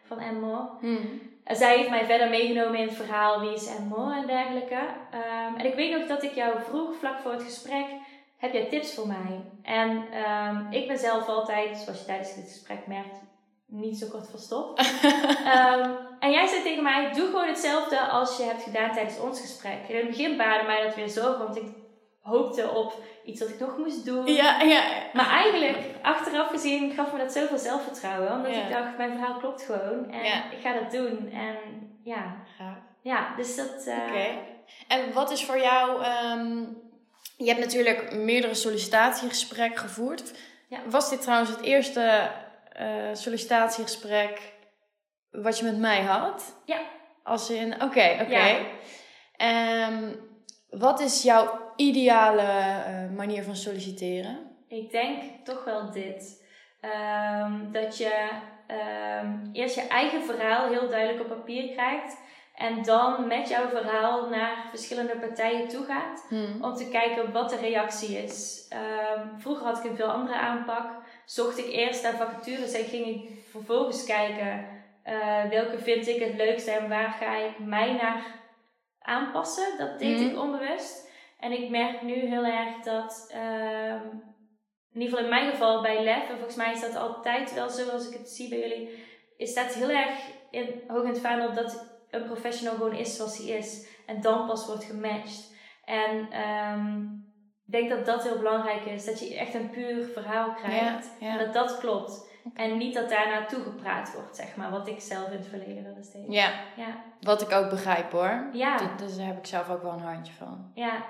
van 0.02 0.18
Emmor. 0.18 0.70
Hmm. 0.80 1.20
Zij 1.44 1.76
heeft 1.76 1.90
mij 1.90 2.04
verder 2.04 2.28
meegenomen 2.28 2.78
in 2.78 2.86
het 2.86 2.96
verhaal 2.96 3.40
wie 3.40 3.54
is 3.54 3.76
Emmor 3.76 4.12
en 4.12 4.26
dergelijke. 4.26 4.80
Um, 5.14 5.56
en 5.56 5.66
ik 5.66 5.74
weet 5.74 5.98
nog 5.98 6.08
dat 6.08 6.22
ik 6.22 6.32
jou 6.32 6.62
vroeg, 6.62 6.94
vlak 6.94 7.18
voor 7.18 7.32
het 7.32 7.42
gesprek, 7.42 7.86
heb 8.36 8.52
jij 8.52 8.64
tips 8.64 8.94
voor 8.94 9.06
mij? 9.06 9.40
En 9.62 9.90
um, 9.90 10.66
ik 10.70 10.86
ben 10.88 10.98
zelf 10.98 11.28
altijd, 11.28 11.76
zoals 11.76 11.98
je 11.98 12.04
tijdens 12.04 12.34
het 12.34 12.44
gesprek 12.44 12.86
merkt, 12.86 13.16
niet 13.70 13.98
zo 13.98 14.06
kort 14.06 14.30
verstopt. 14.30 14.80
um, 14.80 15.96
en 16.24 16.30
jij 16.30 16.46
zei 16.46 16.62
tegen 16.62 16.82
mij, 16.82 17.12
doe 17.12 17.26
gewoon 17.26 17.48
hetzelfde 17.48 18.00
als 18.00 18.36
je 18.36 18.42
hebt 18.42 18.62
gedaan 18.62 18.92
tijdens 18.92 19.18
ons 19.18 19.40
gesprek. 19.40 19.88
In 19.88 19.96
het 19.96 20.06
begin 20.06 20.36
baarde 20.36 20.66
mij 20.66 20.82
dat 20.82 20.94
weer 20.94 21.08
zorgen, 21.08 21.38
want 21.38 21.56
ik 21.56 21.66
hoopte 22.20 22.70
op 22.70 22.94
iets 23.24 23.40
wat 23.40 23.48
ik 23.48 23.58
nog 23.58 23.78
moest 23.78 24.04
doen. 24.04 24.26
Ja, 24.26 24.60
ja. 24.60 24.82
Maar 25.12 25.30
eigenlijk, 25.30 25.78
achteraf 26.02 26.48
gezien, 26.48 26.92
gaf 26.92 27.12
me 27.12 27.18
dat 27.18 27.32
zoveel 27.32 27.58
zelfvertrouwen. 27.58 28.32
Omdat 28.32 28.52
ik 28.52 28.70
dacht, 28.70 28.96
mijn 28.96 29.10
verhaal 29.10 29.38
klopt 29.38 29.62
gewoon. 29.62 30.10
En 30.10 30.52
ik 30.52 30.60
ga 30.62 30.72
dat 30.72 30.90
doen. 30.90 31.30
En 31.32 31.56
ja. 32.04 32.36
Ja, 33.02 33.34
dus 33.36 33.56
dat... 33.56 33.86
Uh... 33.86 33.94
Oké. 34.08 34.38
En 34.88 35.12
wat 35.12 35.30
is 35.30 35.44
voor 35.44 35.58
jou... 35.60 36.04
Um, 36.04 36.78
je 37.36 37.46
hebt 37.46 37.60
natuurlijk 37.60 38.14
meerdere 38.14 38.54
sollicitatiegesprekken 38.54 39.80
gevoerd. 39.80 40.32
Ja. 40.68 40.78
Was 40.86 41.10
dit 41.10 41.22
trouwens 41.22 41.50
het 41.50 41.60
eerste 41.60 42.30
uh, 42.80 43.14
sollicitatiegesprek 43.14 44.52
wat 45.30 45.58
je 45.58 45.64
met 45.64 45.78
mij 45.78 46.02
had? 46.02 46.62
Ja. 46.64 46.80
Als 47.22 47.50
in, 47.50 47.74
oké, 47.74 48.10
oké. 48.12 48.22
Okay. 48.22 48.66
Ehm, 49.36 50.14
wat 50.70 51.00
is 51.00 51.22
jouw 51.22 51.72
ideale 51.76 52.42
uh, 52.42 53.16
manier 53.16 53.42
van 53.42 53.56
solliciteren? 53.56 54.38
Ik 54.68 54.90
denk 54.90 55.22
toch 55.44 55.64
wel 55.64 55.90
dit. 55.90 56.48
Um, 57.44 57.72
dat 57.72 57.98
je 57.98 58.28
um, 59.22 59.50
eerst 59.52 59.74
je 59.74 59.86
eigen 59.88 60.22
verhaal 60.22 60.68
heel 60.68 60.88
duidelijk 60.88 61.20
op 61.20 61.28
papier 61.28 61.72
krijgt. 61.72 62.16
En 62.54 62.82
dan 62.82 63.26
met 63.26 63.48
jouw 63.48 63.68
verhaal 63.68 64.28
naar 64.28 64.66
verschillende 64.68 65.16
partijen 65.16 65.68
toe 65.68 65.84
gaat. 65.84 66.26
Hmm. 66.28 66.64
Om 66.64 66.74
te 66.74 66.88
kijken 66.88 67.32
wat 67.32 67.50
de 67.50 67.56
reactie 67.56 68.22
is. 68.22 68.68
Um, 68.72 69.40
vroeger 69.40 69.66
had 69.66 69.78
ik 69.78 69.84
een 69.84 69.96
veel 69.96 70.10
andere 70.10 70.38
aanpak. 70.38 70.90
Zocht 71.30 71.58
ik 71.58 71.68
eerst 71.68 72.02
naar 72.02 72.16
vacatures 72.16 72.72
en 72.72 72.84
ging 72.84 73.06
ik 73.06 73.30
vervolgens 73.50 74.04
kijken 74.04 74.66
uh, 75.06 75.44
welke 75.44 75.78
vind 75.78 76.08
ik 76.08 76.22
het 76.22 76.34
leukste 76.34 76.70
en 76.70 76.88
waar 76.88 77.10
ga 77.10 77.36
ik 77.36 77.58
mij 77.58 77.92
naar 77.92 78.24
aanpassen. 79.00 79.78
Dat 79.78 79.98
deed 79.98 80.18
mhm. 80.18 80.28
ik 80.28 80.38
onbewust. 80.38 81.10
En 81.38 81.52
ik 81.52 81.70
merk 81.70 82.02
nu 82.02 82.14
heel 82.14 82.44
erg 82.44 82.82
dat, 82.82 83.32
uh, 83.34 83.94
in 84.92 85.00
ieder 85.00 85.08
geval 85.08 85.24
in 85.24 85.28
mijn 85.28 85.50
geval 85.50 85.82
bij 85.82 86.04
LEF, 86.04 86.28
en 86.28 86.36
volgens 86.36 86.56
mij 86.56 86.72
is 86.72 86.80
dat 86.80 86.96
altijd 86.96 87.54
wel 87.54 87.68
zo 87.68 87.90
als 87.90 88.08
ik 88.08 88.18
het 88.18 88.28
zie 88.28 88.48
bij 88.48 88.58
jullie, 88.58 89.04
is 89.36 89.54
dat 89.54 89.74
heel 89.74 89.90
erg 89.90 90.18
in, 90.50 90.82
hoog 90.86 91.02
in 91.02 91.08
het 91.08 91.20
vaandel 91.20 91.52
dat 91.52 92.00
een 92.10 92.24
professional 92.24 92.74
gewoon 92.74 92.96
is 92.96 93.16
zoals 93.16 93.38
hij 93.38 93.46
is. 93.46 93.88
En 94.06 94.20
dan 94.20 94.46
pas 94.46 94.66
wordt 94.66 94.84
gematcht. 94.84 95.54
En 95.84 96.40
um, 96.40 97.29
ik 97.70 97.76
denk 97.76 97.90
dat 97.90 98.06
dat 98.06 98.22
heel 98.22 98.38
belangrijk 98.38 98.84
is. 98.84 99.04
Dat 99.04 99.20
je 99.20 99.36
echt 99.36 99.54
een 99.54 99.70
puur 99.70 100.06
verhaal 100.06 100.54
krijgt. 100.54 101.10
En 101.20 101.38
dat 101.38 101.52
dat 101.52 101.78
klopt. 101.78 102.28
En 102.54 102.78
niet 102.78 102.94
dat 102.94 103.08
daar 103.08 103.28
naartoe 103.28 103.62
gepraat 103.62 104.12
wordt, 104.14 104.36
zeg 104.36 104.56
maar. 104.56 104.70
Wat 104.70 104.88
ik 104.88 105.00
zelf 105.00 105.26
in 105.26 105.36
het 105.36 105.46
verleden 105.46 105.84
wel 105.84 105.96
eens 105.96 106.12
deed. 106.12 106.24
Ja. 106.28 106.50
ja. 106.76 107.02
Wat 107.20 107.42
ik 107.42 107.52
ook 107.52 107.70
begrijp 107.70 108.12
hoor. 108.12 108.48
Ja. 108.52 108.96
Dus 108.96 109.16
daar 109.16 109.26
heb 109.26 109.38
ik 109.38 109.46
zelf 109.46 109.70
ook 109.70 109.82
wel 109.82 109.92
een 109.92 110.00
handje 110.00 110.32
van. 110.32 110.70
Ja. 110.74 111.04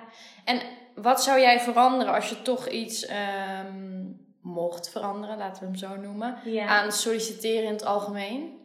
En 0.44 0.60
wat 0.94 1.22
zou 1.22 1.40
jij 1.40 1.60
veranderen 1.60 2.14
als 2.14 2.28
je 2.28 2.42
toch 2.42 2.68
iets 2.68 3.10
um, 3.10 4.26
mocht 4.42 4.90
veranderen, 4.90 5.38
laten 5.38 5.62
we 5.62 5.68
hem 5.68 5.76
zo 5.76 5.96
noemen, 5.96 6.38
ja. 6.44 6.66
aan 6.66 6.92
solliciteren 6.92 7.64
in 7.64 7.72
het 7.72 7.84
algemeen? 7.84 8.58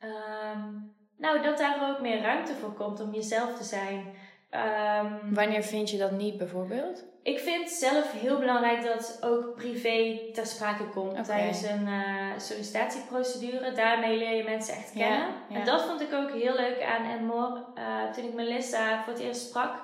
Um, 0.00 0.94
nou, 1.18 1.42
dat 1.42 1.58
daar 1.58 1.90
ook 1.90 2.00
meer 2.00 2.20
ruimte 2.20 2.54
voor 2.54 2.72
komt 2.72 3.00
om 3.00 3.14
jezelf 3.14 3.56
te 3.56 3.64
zijn. 3.64 4.14
Um, 4.56 5.34
Wanneer 5.34 5.62
vind 5.62 5.90
je 5.90 5.98
dat 5.98 6.10
niet 6.10 6.36
bijvoorbeeld? 6.36 7.04
Ik 7.22 7.38
vind 7.38 7.70
zelf 7.70 8.12
heel 8.12 8.38
belangrijk 8.38 8.84
dat 8.84 9.18
ook 9.20 9.54
privé 9.54 10.18
ter 10.32 10.46
sprake 10.46 10.88
komt 10.88 11.24
tijdens 11.24 11.62
een 11.62 11.86
uh, 11.86 12.38
sollicitatieprocedure. 12.38 13.72
Daarmee 13.72 14.16
leer 14.16 14.36
je 14.36 14.44
mensen 14.44 14.74
echt 14.74 14.92
kennen. 14.92 15.28
En 15.50 15.64
dat 15.64 15.82
vond 15.82 16.00
ik 16.00 16.12
ook 16.12 16.30
heel 16.30 16.54
leuk 16.54 16.82
aan 16.82 17.04
Enmore. 17.04 17.64
Uh, 17.78 18.12
toen 18.12 18.24
ik 18.24 18.34
Melissa 18.34 19.02
voor 19.04 19.12
het 19.12 19.22
eerst 19.22 19.48
sprak. 19.48 19.74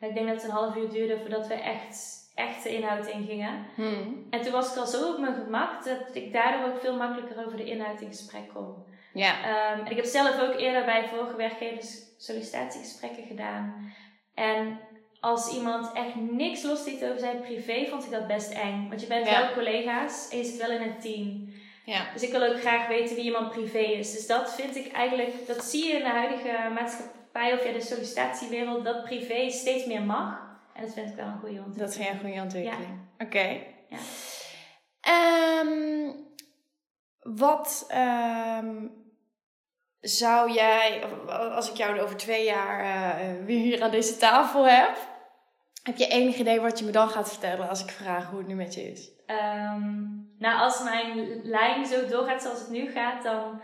Ik 0.00 0.14
denk 0.14 0.26
dat 0.26 0.36
het 0.36 0.44
een 0.44 0.56
half 0.56 0.76
uur 0.76 0.90
duurde 0.90 1.18
voordat 1.20 1.46
we 1.46 1.54
echt, 1.54 2.30
echt 2.34 2.62
de 2.62 2.76
inhoud 2.76 3.06
ingingen. 3.06 3.66
Hmm. 3.74 4.26
En 4.30 4.42
toen 4.42 4.52
was 4.52 4.72
ik 4.72 4.78
al 4.78 4.86
zo 4.86 5.12
op 5.12 5.18
mijn 5.18 5.34
gemak 5.34 5.84
dat 5.84 6.00
ik 6.12 6.32
daardoor 6.32 6.68
ook 6.68 6.80
veel 6.80 6.96
makkelijker 6.96 7.46
over 7.46 7.56
de 7.56 7.64
inhoud 7.64 8.00
in 8.00 8.08
gesprek 8.08 8.48
kon. 8.54 8.74
Ja. 9.12 9.34
Um, 9.72 9.84
en 9.84 9.90
ik 9.90 9.96
heb 9.96 10.04
zelf 10.04 10.40
ook 10.40 10.54
eerder 10.60 10.84
bij 10.84 11.08
vorige 11.08 11.36
werkgevers 11.36 12.02
sollicitatiegesprekken 12.18 13.24
gedaan. 13.24 13.92
En 14.34 14.80
als 15.20 15.54
iemand 15.54 15.92
echt 15.92 16.14
niks 16.14 16.62
losliet 16.62 17.04
over 17.04 17.18
zijn 17.18 17.40
privé, 17.40 17.86
vond 17.90 18.04
ik 18.04 18.10
dat 18.10 18.26
best 18.26 18.50
eng. 18.50 18.88
Want 18.88 19.00
je 19.00 19.06
bent 19.06 19.28
wel 19.28 19.52
collega's 19.52 20.28
en 20.30 20.38
je 20.38 20.44
zit 20.44 20.56
wel 20.56 20.70
in 20.70 20.82
een 20.82 21.00
team. 21.00 21.52
Ja. 21.84 22.12
Dus 22.12 22.22
ik 22.22 22.30
wil 22.30 22.42
ook 22.42 22.60
graag 22.60 22.88
weten 22.88 23.16
wie 23.16 23.24
iemand 23.24 23.50
privé 23.50 23.78
is. 23.78 24.12
Dus 24.12 24.26
dat 24.26 24.54
vind 24.54 24.76
ik 24.76 24.92
eigenlijk, 24.92 25.46
dat 25.46 25.64
zie 25.64 25.86
je 25.86 25.92
in 25.92 26.02
de 26.02 26.08
huidige 26.08 26.70
maatschappij 26.74 27.52
of 27.52 27.64
ja, 27.64 27.72
de 27.72 27.80
sollicitatiewereld, 27.80 28.84
dat 28.84 29.04
privé 29.04 29.50
steeds 29.50 29.86
meer 29.86 30.02
mag. 30.02 30.50
En 30.74 30.82
dat 30.82 30.94
vind 30.94 31.08
ik 31.08 31.16
wel 31.16 31.26
een 31.26 31.38
goede 31.38 31.62
ontwikkeling. 31.64 31.78
Dat 31.78 31.94
vind 31.94 32.06
je 32.06 32.12
een 32.12 32.20
goede 32.20 32.40
ontwikkeling. 32.40 33.00
Oké. 33.18 33.60
Ja. 33.88 33.98
Um, 35.60 36.14
wat 37.22 37.84
ehm, 37.88 38.86
zou 40.02 40.52
jij, 40.52 41.02
als 41.28 41.70
ik 41.70 41.76
jou 41.76 42.00
over 42.00 42.16
twee 42.16 42.44
jaar 42.44 42.84
uh, 42.84 43.44
weer 43.46 43.58
hier 43.58 43.82
aan 43.82 43.90
deze 43.90 44.16
tafel 44.16 44.66
heb, 44.68 44.96
heb 45.82 45.96
je 45.96 46.06
enig 46.06 46.36
idee 46.36 46.60
wat 46.60 46.78
je 46.78 46.84
me 46.84 46.90
dan 46.90 47.08
gaat 47.08 47.28
vertellen 47.28 47.68
als 47.68 47.84
ik 47.84 47.90
vraag 47.90 48.30
hoe 48.30 48.38
het 48.38 48.48
nu 48.48 48.54
met 48.54 48.74
je 48.74 48.90
is? 48.90 49.10
Ehm, 49.26 50.00
nou, 50.38 50.58
als 50.58 50.82
mijn 50.82 51.40
lijn 51.42 51.86
zo 51.86 52.06
doorgaat 52.06 52.42
zoals 52.42 52.60
het 52.60 52.70
nu 52.70 52.90
gaat, 52.90 53.22
dan 53.22 53.60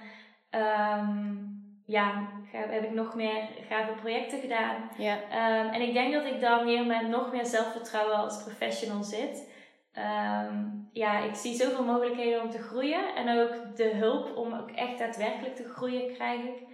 um, 0.51 1.49
ja, 1.87 2.29
heb 2.53 2.85
ik 2.85 2.91
nog 2.91 3.15
meer 3.15 3.49
gave 3.69 3.93
projecten 3.93 4.41
gedaan. 4.41 4.91
Ja. 4.97 5.15
Um, 5.15 5.73
en 5.73 5.81
ik 5.81 5.93
denk 5.93 6.13
dat 6.13 6.25
ik 6.25 6.41
dan 6.41 6.67
hier 6.67 6.87
met 6.87 7.09
nog 7.09 7.33
meer 7.33 7.47
zelfvertrouwen 7.47 8.17
als 8.17 8.43
professional 8.43 9.03
zit. 9.03 9.57
Ja, 10.93 11.19
ik 11.25 11.35
zie 11.35 11.55
zoveel 11.55 11.85
mogelijkheden 11.85 12.43
om 12.43 12.51
te 12.51 12.63
groeien. 12.63 13.15
En 13.15 13.39
ook 13.39 13.77
de 13.77 13.91
hulp 13.95 14.37
om 14.37 14.55
ook 14.55 14.71
echt 14.71 14.99
daadwerkelijk 14.99 15.57
te 15.57 15.69
groeien 15.69 16.15
krijg 16.15 16.41
ik. 16.41 16.67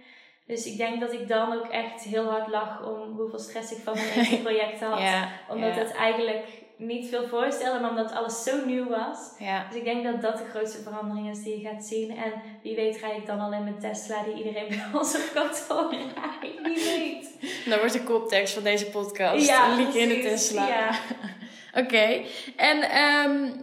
Dus 0.45 0.65
ik 0.65 0.77
denk 0.77 0.99
dat 0.99 1.13
ik 1.13 1.27
dan 1.27 1.53
ook 1.53 1.67
echt 1.67 2.01
heel 2.01 2.29
hard 2.29 2.47
lach 2.47 2.85
om 2.85 3.17
hoeveel 3.17 3.39
stress 3.39 3.71
ik 3.71 3.83
van 3.83 3.93
mijn 3.93 4.13
eerste 4.15 4.41
project 4.41 4.81
had. 4.81 4.99
ja, 4.99 5.29
omdat 5.49 5.75
het 5.75 5.91
eigenlijk 5.91 6.65
niet 6.77 7.09
veel 7.09 7.27
voorstellen, 7.27 7.81
maar 7.81 7.89
omdat 7.89 8.11
alles 8.11 8.43
zo 8.43 8.65
nieuw 8.65 8.87
was. 8.89 9.17
Ja. 9.39 9.67
Dus 9.67 9.77
ik 9.77 9.83
denk 9.83 10.03
dat 10.03 10.21
dat 10.21 10.37
de 10.37 10.43
grootste 10.43 10.81
verandering 10.81 11.29
is 11.29 11.43
die 11.43 11.59
je 11.59 11.67
gaat 11.67 11.85
zien. 11.85 12.17
En 12.17 12.33
wie 12.63 12.75
weet 12.75 12.97
ga 12.97 13.13
ik 13.13 13.25
dan 13.25 13.39
al 13.39 13.53
in 13.53 13.63
mijn 13.63 13.79
Tesla 13.79 14.23
die 14.23 14.33
iedereen 14.33 14.67
bij 14.77 14.85
ons 14.93 15.15
op 15.15 15.29
kantoor 15.33 15.89
rijdt. 15.91 16.61
Wie 16.61 16.75
weet. 16.75 17.33
Dat 17.69 17.79
wordt 17.79 17.93
de 17.93 18.03
koptekst 18.03 18.53
van 18.53 18.63
deze 18.63 18.85
podcast. 18.85 19.47
Ja, 19.47 19.77
in 19.93 20.09
de 20.09 20.19
Tesla. 20.19 20.67
Ja. 20.67 20.89
Oké. 21.75 22.21
En 22.55 23.01
um, 23.01 23.53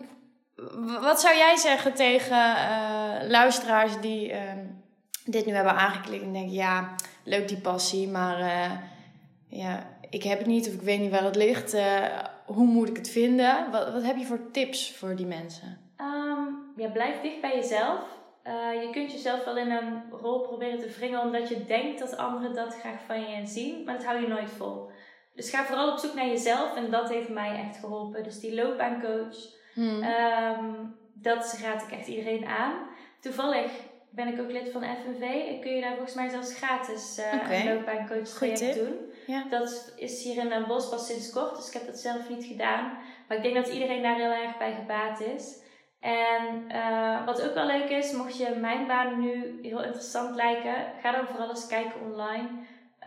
wat 1.00 1.20
zou 1.20 1.36
jij 1.36 1.56
zeggen 1.56 1.94
tegen 1.94 2.36
uh, 2.36 3.28
luisteraars 3.28 4.00
die 4.00 4.30
uh, 4.30 4.38
dit 5.24 5.46
nu 5.46 5.52
hebben 5.52 5.76
aangeklikt 5.76 6.22
en 6.22 6.32
denken... 6.32 6.52
Ja, 6.52 6.94
leuk 7.24 7.48
die 7.48 7.60
passie, 7.60 8.08
maar... 8.08 8.40
Uh, 8.40 8.70
ja, 9.48 9.86
ik 10.10 10.22
heb 10.22 10.38
het 10.38 10.46
niet 10.46 10.68
of 10.68 10.74
ik 10.74 10.80
weet 10.80 11.00
niet 11.00 11.10
waar 11.10 11.24
het 11.24 11.36
ligt. 11.36 11.74
Uh, 11.74 12.06
hoe 12.46 12.66
moet 12.66 12.88
ik 12.88 12.96
het 12.96 13.10
vinden? 13.10 13.70
Wat, 13.70 13.92
wat 13.92 14.02
heb 14.02 14.16
je 14.16 14.24
voor 14.24 14.50
tips 14.52 14.92
voor 14.96 15.16
die 15.16 15.26
mensen? 15.26 15.78
Um, 16.00 16.72
ja, 16.76 16.88
blijf 16.88 17.20
dicht 17.20 17.40
bij 17.40 17.54
jezelf. 17.54 18.00
Je 18.82 18.88
kunt 18.92 19.12
jezelf 19.12 19.44
wel 19.44 19.56
in 19.56 19.70
een 19.70 20.02
rol 20.10 20.40
proberen 20.40 20.78
te 20.78 20.94
wringen 20.98 21.20
omdat 21.20 21.48
je 21.48 21.64
denkt 21.66 21.98
dat 21.98 22.16
anderen 22.16 22.54
dat 22.54 22.76
graag 22.80 23.00
van 23.06 23.20
je 23.20 23.46
zien, 23.46 23.84
maar 23.84 23.94
dat 23.94 24.04
hou 24.04 24.20
je 24.20 24.28
nooit 24.28 24.50
vol. 24.50 24.90
Dus 25.34 25.50
ga 25.50 25.64
vooral 25.64 25.92
op 25.92 25.98
zoek 25.98 26.14
naar 26.14 26.26
jezelf 26.26 26.76
en 26.76 26.90
dat 26.90 27.08
heeft 27.08 27.28
mij 27.28 27.58
echt 27.58 27.76
geholpen. 27.76 28.22
Dus 28.22 28.40
die 28.40 28.54
loopbaancoach, 28.54 29.36
hmm. 29.74 30.02
um, 30.02 30.96
dat 31.14 31.58
raad 31.62 31.82
ik 31.82 31.90
echt 31.90 32.06
iedereen 32.06 32.46
aan. 32.46 32.74
Toevallig 33.20 33.70
ben 34.10 34.28
ik 34.28 34.40
ook 34.40 34.50
lid 34.50 34.72
van 34.72 34.82
FNV 34.82 35.22
en 35.22 35.60
kun 35.60 35.74
je 35.74 35.80
daar 35.80 35.94
volgens 35.94 36.14
mij 36.14 36.28
zelfs 36.28 36.54
gratis 36.54 37.18
uh, 37.18 37.40
okay. 37.40 37.60
een 37.60 37.74
loopbaancoach 37.74 38.28
traject 38.28 38.74
doen. 38.74 38.96
Ja. 39.26 39.44
Dat 39.50 39.92
is 39.96 40.24
hier 40.24 40.42
in 40.42 40.48
Den 40.48 40.66
Bosch 40.66 40.90
pas 40.90 41.06
sinds 41.06 41.32
kort, 41.32 41.56
dus 41.56 41.66
ik 41.66 41.72
heb 41.72 41.86
dat 41.86 41.98
zelf 41.98 42.28
niet 42.28 42.44
gedaan. 42.44 42.98
Maar 43.28 43.36
ik 43.36 43.42
denk 43.42 43.54
dat 43.54 43.68
iedereen 43.68 44.02
daar 44.02 44.16
heel 44.16 44.30
erg 44.30 44.58
bij 44.58 44.74
gebaat 44.74 45.20
is. 45.20 45.60
En 46.00 46.64
uh, 46.68 47.26
wat 47.26 47.42
ook 47.42 47.54
wel 47.54 47.66
leuk 47.66 47.88
is, 47.88 48.12
mocht 48.12 48.36
je 48.36 48.56
mijn 48.60 48.86
baan 48.86 49.20
nu 49.20 49.58
heel 49.62 49.82
interessant 49.82 50.34
lijken, 50.34 50.74
ga 51.02 51.12
dan 51.12 51.26
vooral 51.26 51.48
eens 51.48 51.66
kijken 51.66 52.00
online. 52.00 52.48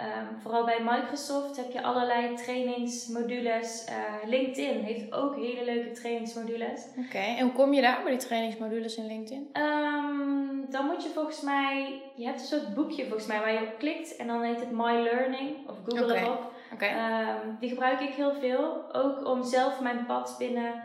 Um, 0.02 0.42
vooral 0.42 0.66
bij 0.66 0.80
Microsoft 0.84 1.58
heb 1.58 1.72
je 1.72 1.84
allerlei 1.84 2.36
trainingsmodules. 2.36 3.86
Uh, 3.90 4.30
LinkedIn 4.30 4.84
heeft 4.84 5.14
ook 5.14 5.36
hele 5.36 5.66
leuke 5.66 5.92
trainingsmodules. 5.92 6.88
Oké, 7.06 7.18
en 7.18 7.44
hoe 7.44 7.52
kom 7.52 7.74
je 7.74 7.82
daar 7.82 8.04
bij 8.04 8.12
die 8.12 8.28
trainingsmodules 8.28 8.96
in 8.96 9.06
LinkedIn? 9.06 9.50
Um, 9.54 10.66
dan 10.70 10.86
moet 10.86 11.04
je 11.04 11.10
volgens 11.10 11.42
mij, 11.42 12.02
je 12.16 12.26
hebt 12.26 12.40
een 12.40 12.48
soort 12.48 12.74
boekje 12.74 13.04
volgens 13.04 13.28
mij 13.28 13.40
waar 13.40 13.54
je 13.54 13.60
op 13.60 13.78
klikt 13.78 14.16
en 14.16 14.28
dan 14.28 14.42
heet 14.42 14.60
het 14.60 14.72
My 14.72 15.02
Learning 15.02 15.70
of 15.70 15.76
Google 15.86 16.04
okay. 16.04 16.24
erop. 16.24 16.52
Okay. 16.74 17.20
Um, 17.30 17.58
die 17.60 17.70
gebruik 17.70 18.00
ik 18.00 18.14
heel 18.14 18.34
veel, 18.34 18.94
ook 18.96 19.28
om 19.28 19.44
zelf 19.44 19.82
mijn 19.82 20.06
pad 20.06 20.36
binnen 20.38 20.84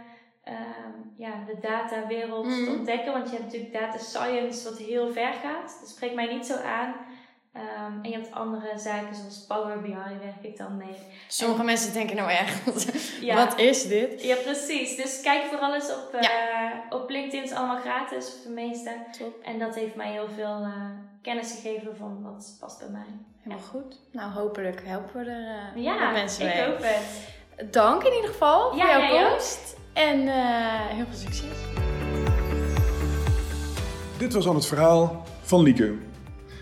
ja, 1.16 1.44
de 1.46 1.57
datawereld 1.61 2.46
mm. 2.46 2.64
te 2.64 2.70
ontdekken. 2.70 3.12
Want 3.12 3.31
je 3.31 3.37
hebt 3.37 3.44
natuurlijk 3.44 3.73
data 3.73 3.99
science 3.99 4.68
wat 4.68 4.79
heel 4.79 5.12
ver 5.12 5.33
gaat. 5.33 5.79
Dat 5.81 5.88
spreekt 5.88 6.14
mij 6.14 6.35
niet 6.35 6.46
zo 6.46 6.57
aan. 6.57 6.94
Um, 7.57 8.03
en 8.03 8.11
je 8.11 8.17
hebt 8.17 8.35
andere 8.35 8.79
zaken 8.79 9.15
zoals 9.15 9.45
Power 9.49 9.81
BI 9.81 9.95
werk 10.21 10.43
ik 10.43 10.57
dan 10.57 10.77
mee. 10.77 10.97
Sommige 11.29 11.63
mensen 11.63 11.93
denken 11.93 12.17
nou 12.17 12.31
echt, 12.31 12.65
wat 13.35 13.59
is 13.59 13.89
dit? 13.89 14.23
Ja, 14.23 14.37
precies. 14.37 14.97
Dus 14.97 15.21
kijk 15.21 15.43
vooral 15.43 15.75
eens 15.75 15.91
op, 15.91 16.15
uh, 16.21 17.01
op 17.01 17.11
LinkedIn, 17.11 17.43
is 17.43 17.53
allemaal 17.53 17.81
gratis, 17.81 18.27
of 18.27 18.43
de 18.43 18.49
meeste. 18.49 18.97
Top. 19.19 19.43
En 19.43 19.59
dat 19.59 19.75
heeft 19.75 19.95
mij 19.95 20.13
heel 20.13 20.29
veel 20.35 20.61
uh, 20.61 20.75
kennis 21.23 21.51
gegeven 21.51 21.97
van 21.97 22.23
wat 22.23 22.57
past 22.61 22.79
bij 22.79 22.89
mij. 22.89 23.19
Helemaal 23.43 23.65
goed. 23.65 24.01
Nou, 24.13 24.33
hopelijk 24.33 24.83
helpen 24.85 25.25
we 25.25 25.31
er 25.31 25.77
uh, 25.77 25.85
ja, 25.85 26.11
mensen 26.11 26.47
mee. 26.47 26.57
Ja, 26.57 26.65
ik 26.65 26.71
hoop 26.71 26.83
het. 26.83 27.73
Dank 27.73 28.03
in 28.03 28.15
ieder 28.15 28.31
geval 28.31 28.69
voor 28.69 28.79
jouw 28.79 29.29
komst. 29.29 29.77
En 29.93 30.21
heel 30.89 31.07
veel 31.07 31.19
succes. 31.19 31.59
Dit 34.19 34.33
was 34.33 34.47
al 34.47 34.55
het 34.55 34.67
verhaal 34.67 35.25
van 35.43 35.63
Lieke. 35.63 36.09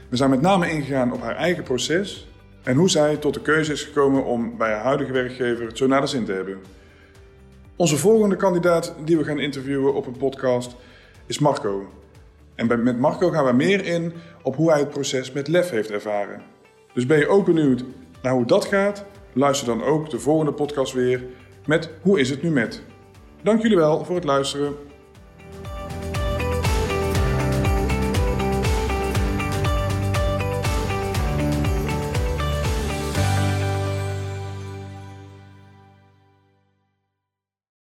We 0.08 0.16
zijn 0.16 0.30
met 0.30 0.40
name 0.40 0.70
ingegaan 0.70 1.12
op 1.12 1.22
haar 1.22 1.36
eigen 1.36 1.62
proces 1.62 2.28
en 2.62 2.76
hoe 2.76 2.90
zij 2.90 3.16
tot 3.16 3.34
de 3.34 3.42
keuze 3.42 3.72
is 3.72 3.82
gekomen 3.82 4.24
om 4.24 4.56
bij 4.56 4.72
haar 4.72 4.82
huidige 4.82 5.12
werkgever 5.12 5.66
het 5.66 5.78
zo 5.78 5.86
naar 5.86 6.00
de 6.00 6.06
zin 6.06 6.24
te 6.24 6.32
hebben. 6.32 6.58
Onze 7.76 7.96
volgende 7.96 8.36
kandidaat 8.36 8.94
die 9.04 9.16
we 9.16 9.24
gaan 9.24 9.38
interviewen 9.38 9.94
op 9.94 10.06
een 10.06 10.16
podcast 10.16 10.76
is 11.26 11.38
Marco. 11.38 11.92
En 12.54 12.82
met 12.82 12.98
Marco 12.98 13.30
gaan 13.30 13.44
we 13.44 13.52
meer 13.52 13.84
in 13.84 14.12
op 14.42 14.56
hoe 14.56 14.70
hij 14.70 14.78
het 14.78 14.90
proces 14.90 15.32
met 15.32 15.48
lef 15.48 15.70
heeft 15.70 15.90
ervaren. 15.90 16.42
Dus 16.94 17.06
ben 17.06 17.18
je 17.18 17.28
ook 17.28 17.44
benieuwd 17.44 17.84
naar 18.22 18.32
hoe 18.32 18.46
dat 18.46 18.64
gaat? 18.64 19.04
Luister 19.32 19.66
dan 19.66 19.82
ook 19.82 20.10
de 20.10 20.18
volgende 20.18 20.52
podcast 20.52 20.92
weer 20.92 21.24
met 21.66 21.90
Hoe 22.02 22.20
is 22.20 22.30
het 22.30 22.42
nu 22.42 22.50
met? 22.50 22.82
Dank 23.42 23.62
jullie 23.62 23.76
wel 23.76 24.04
voor 24.04 24.14
het 24.14 24.24
luisteren. 24.24 24.88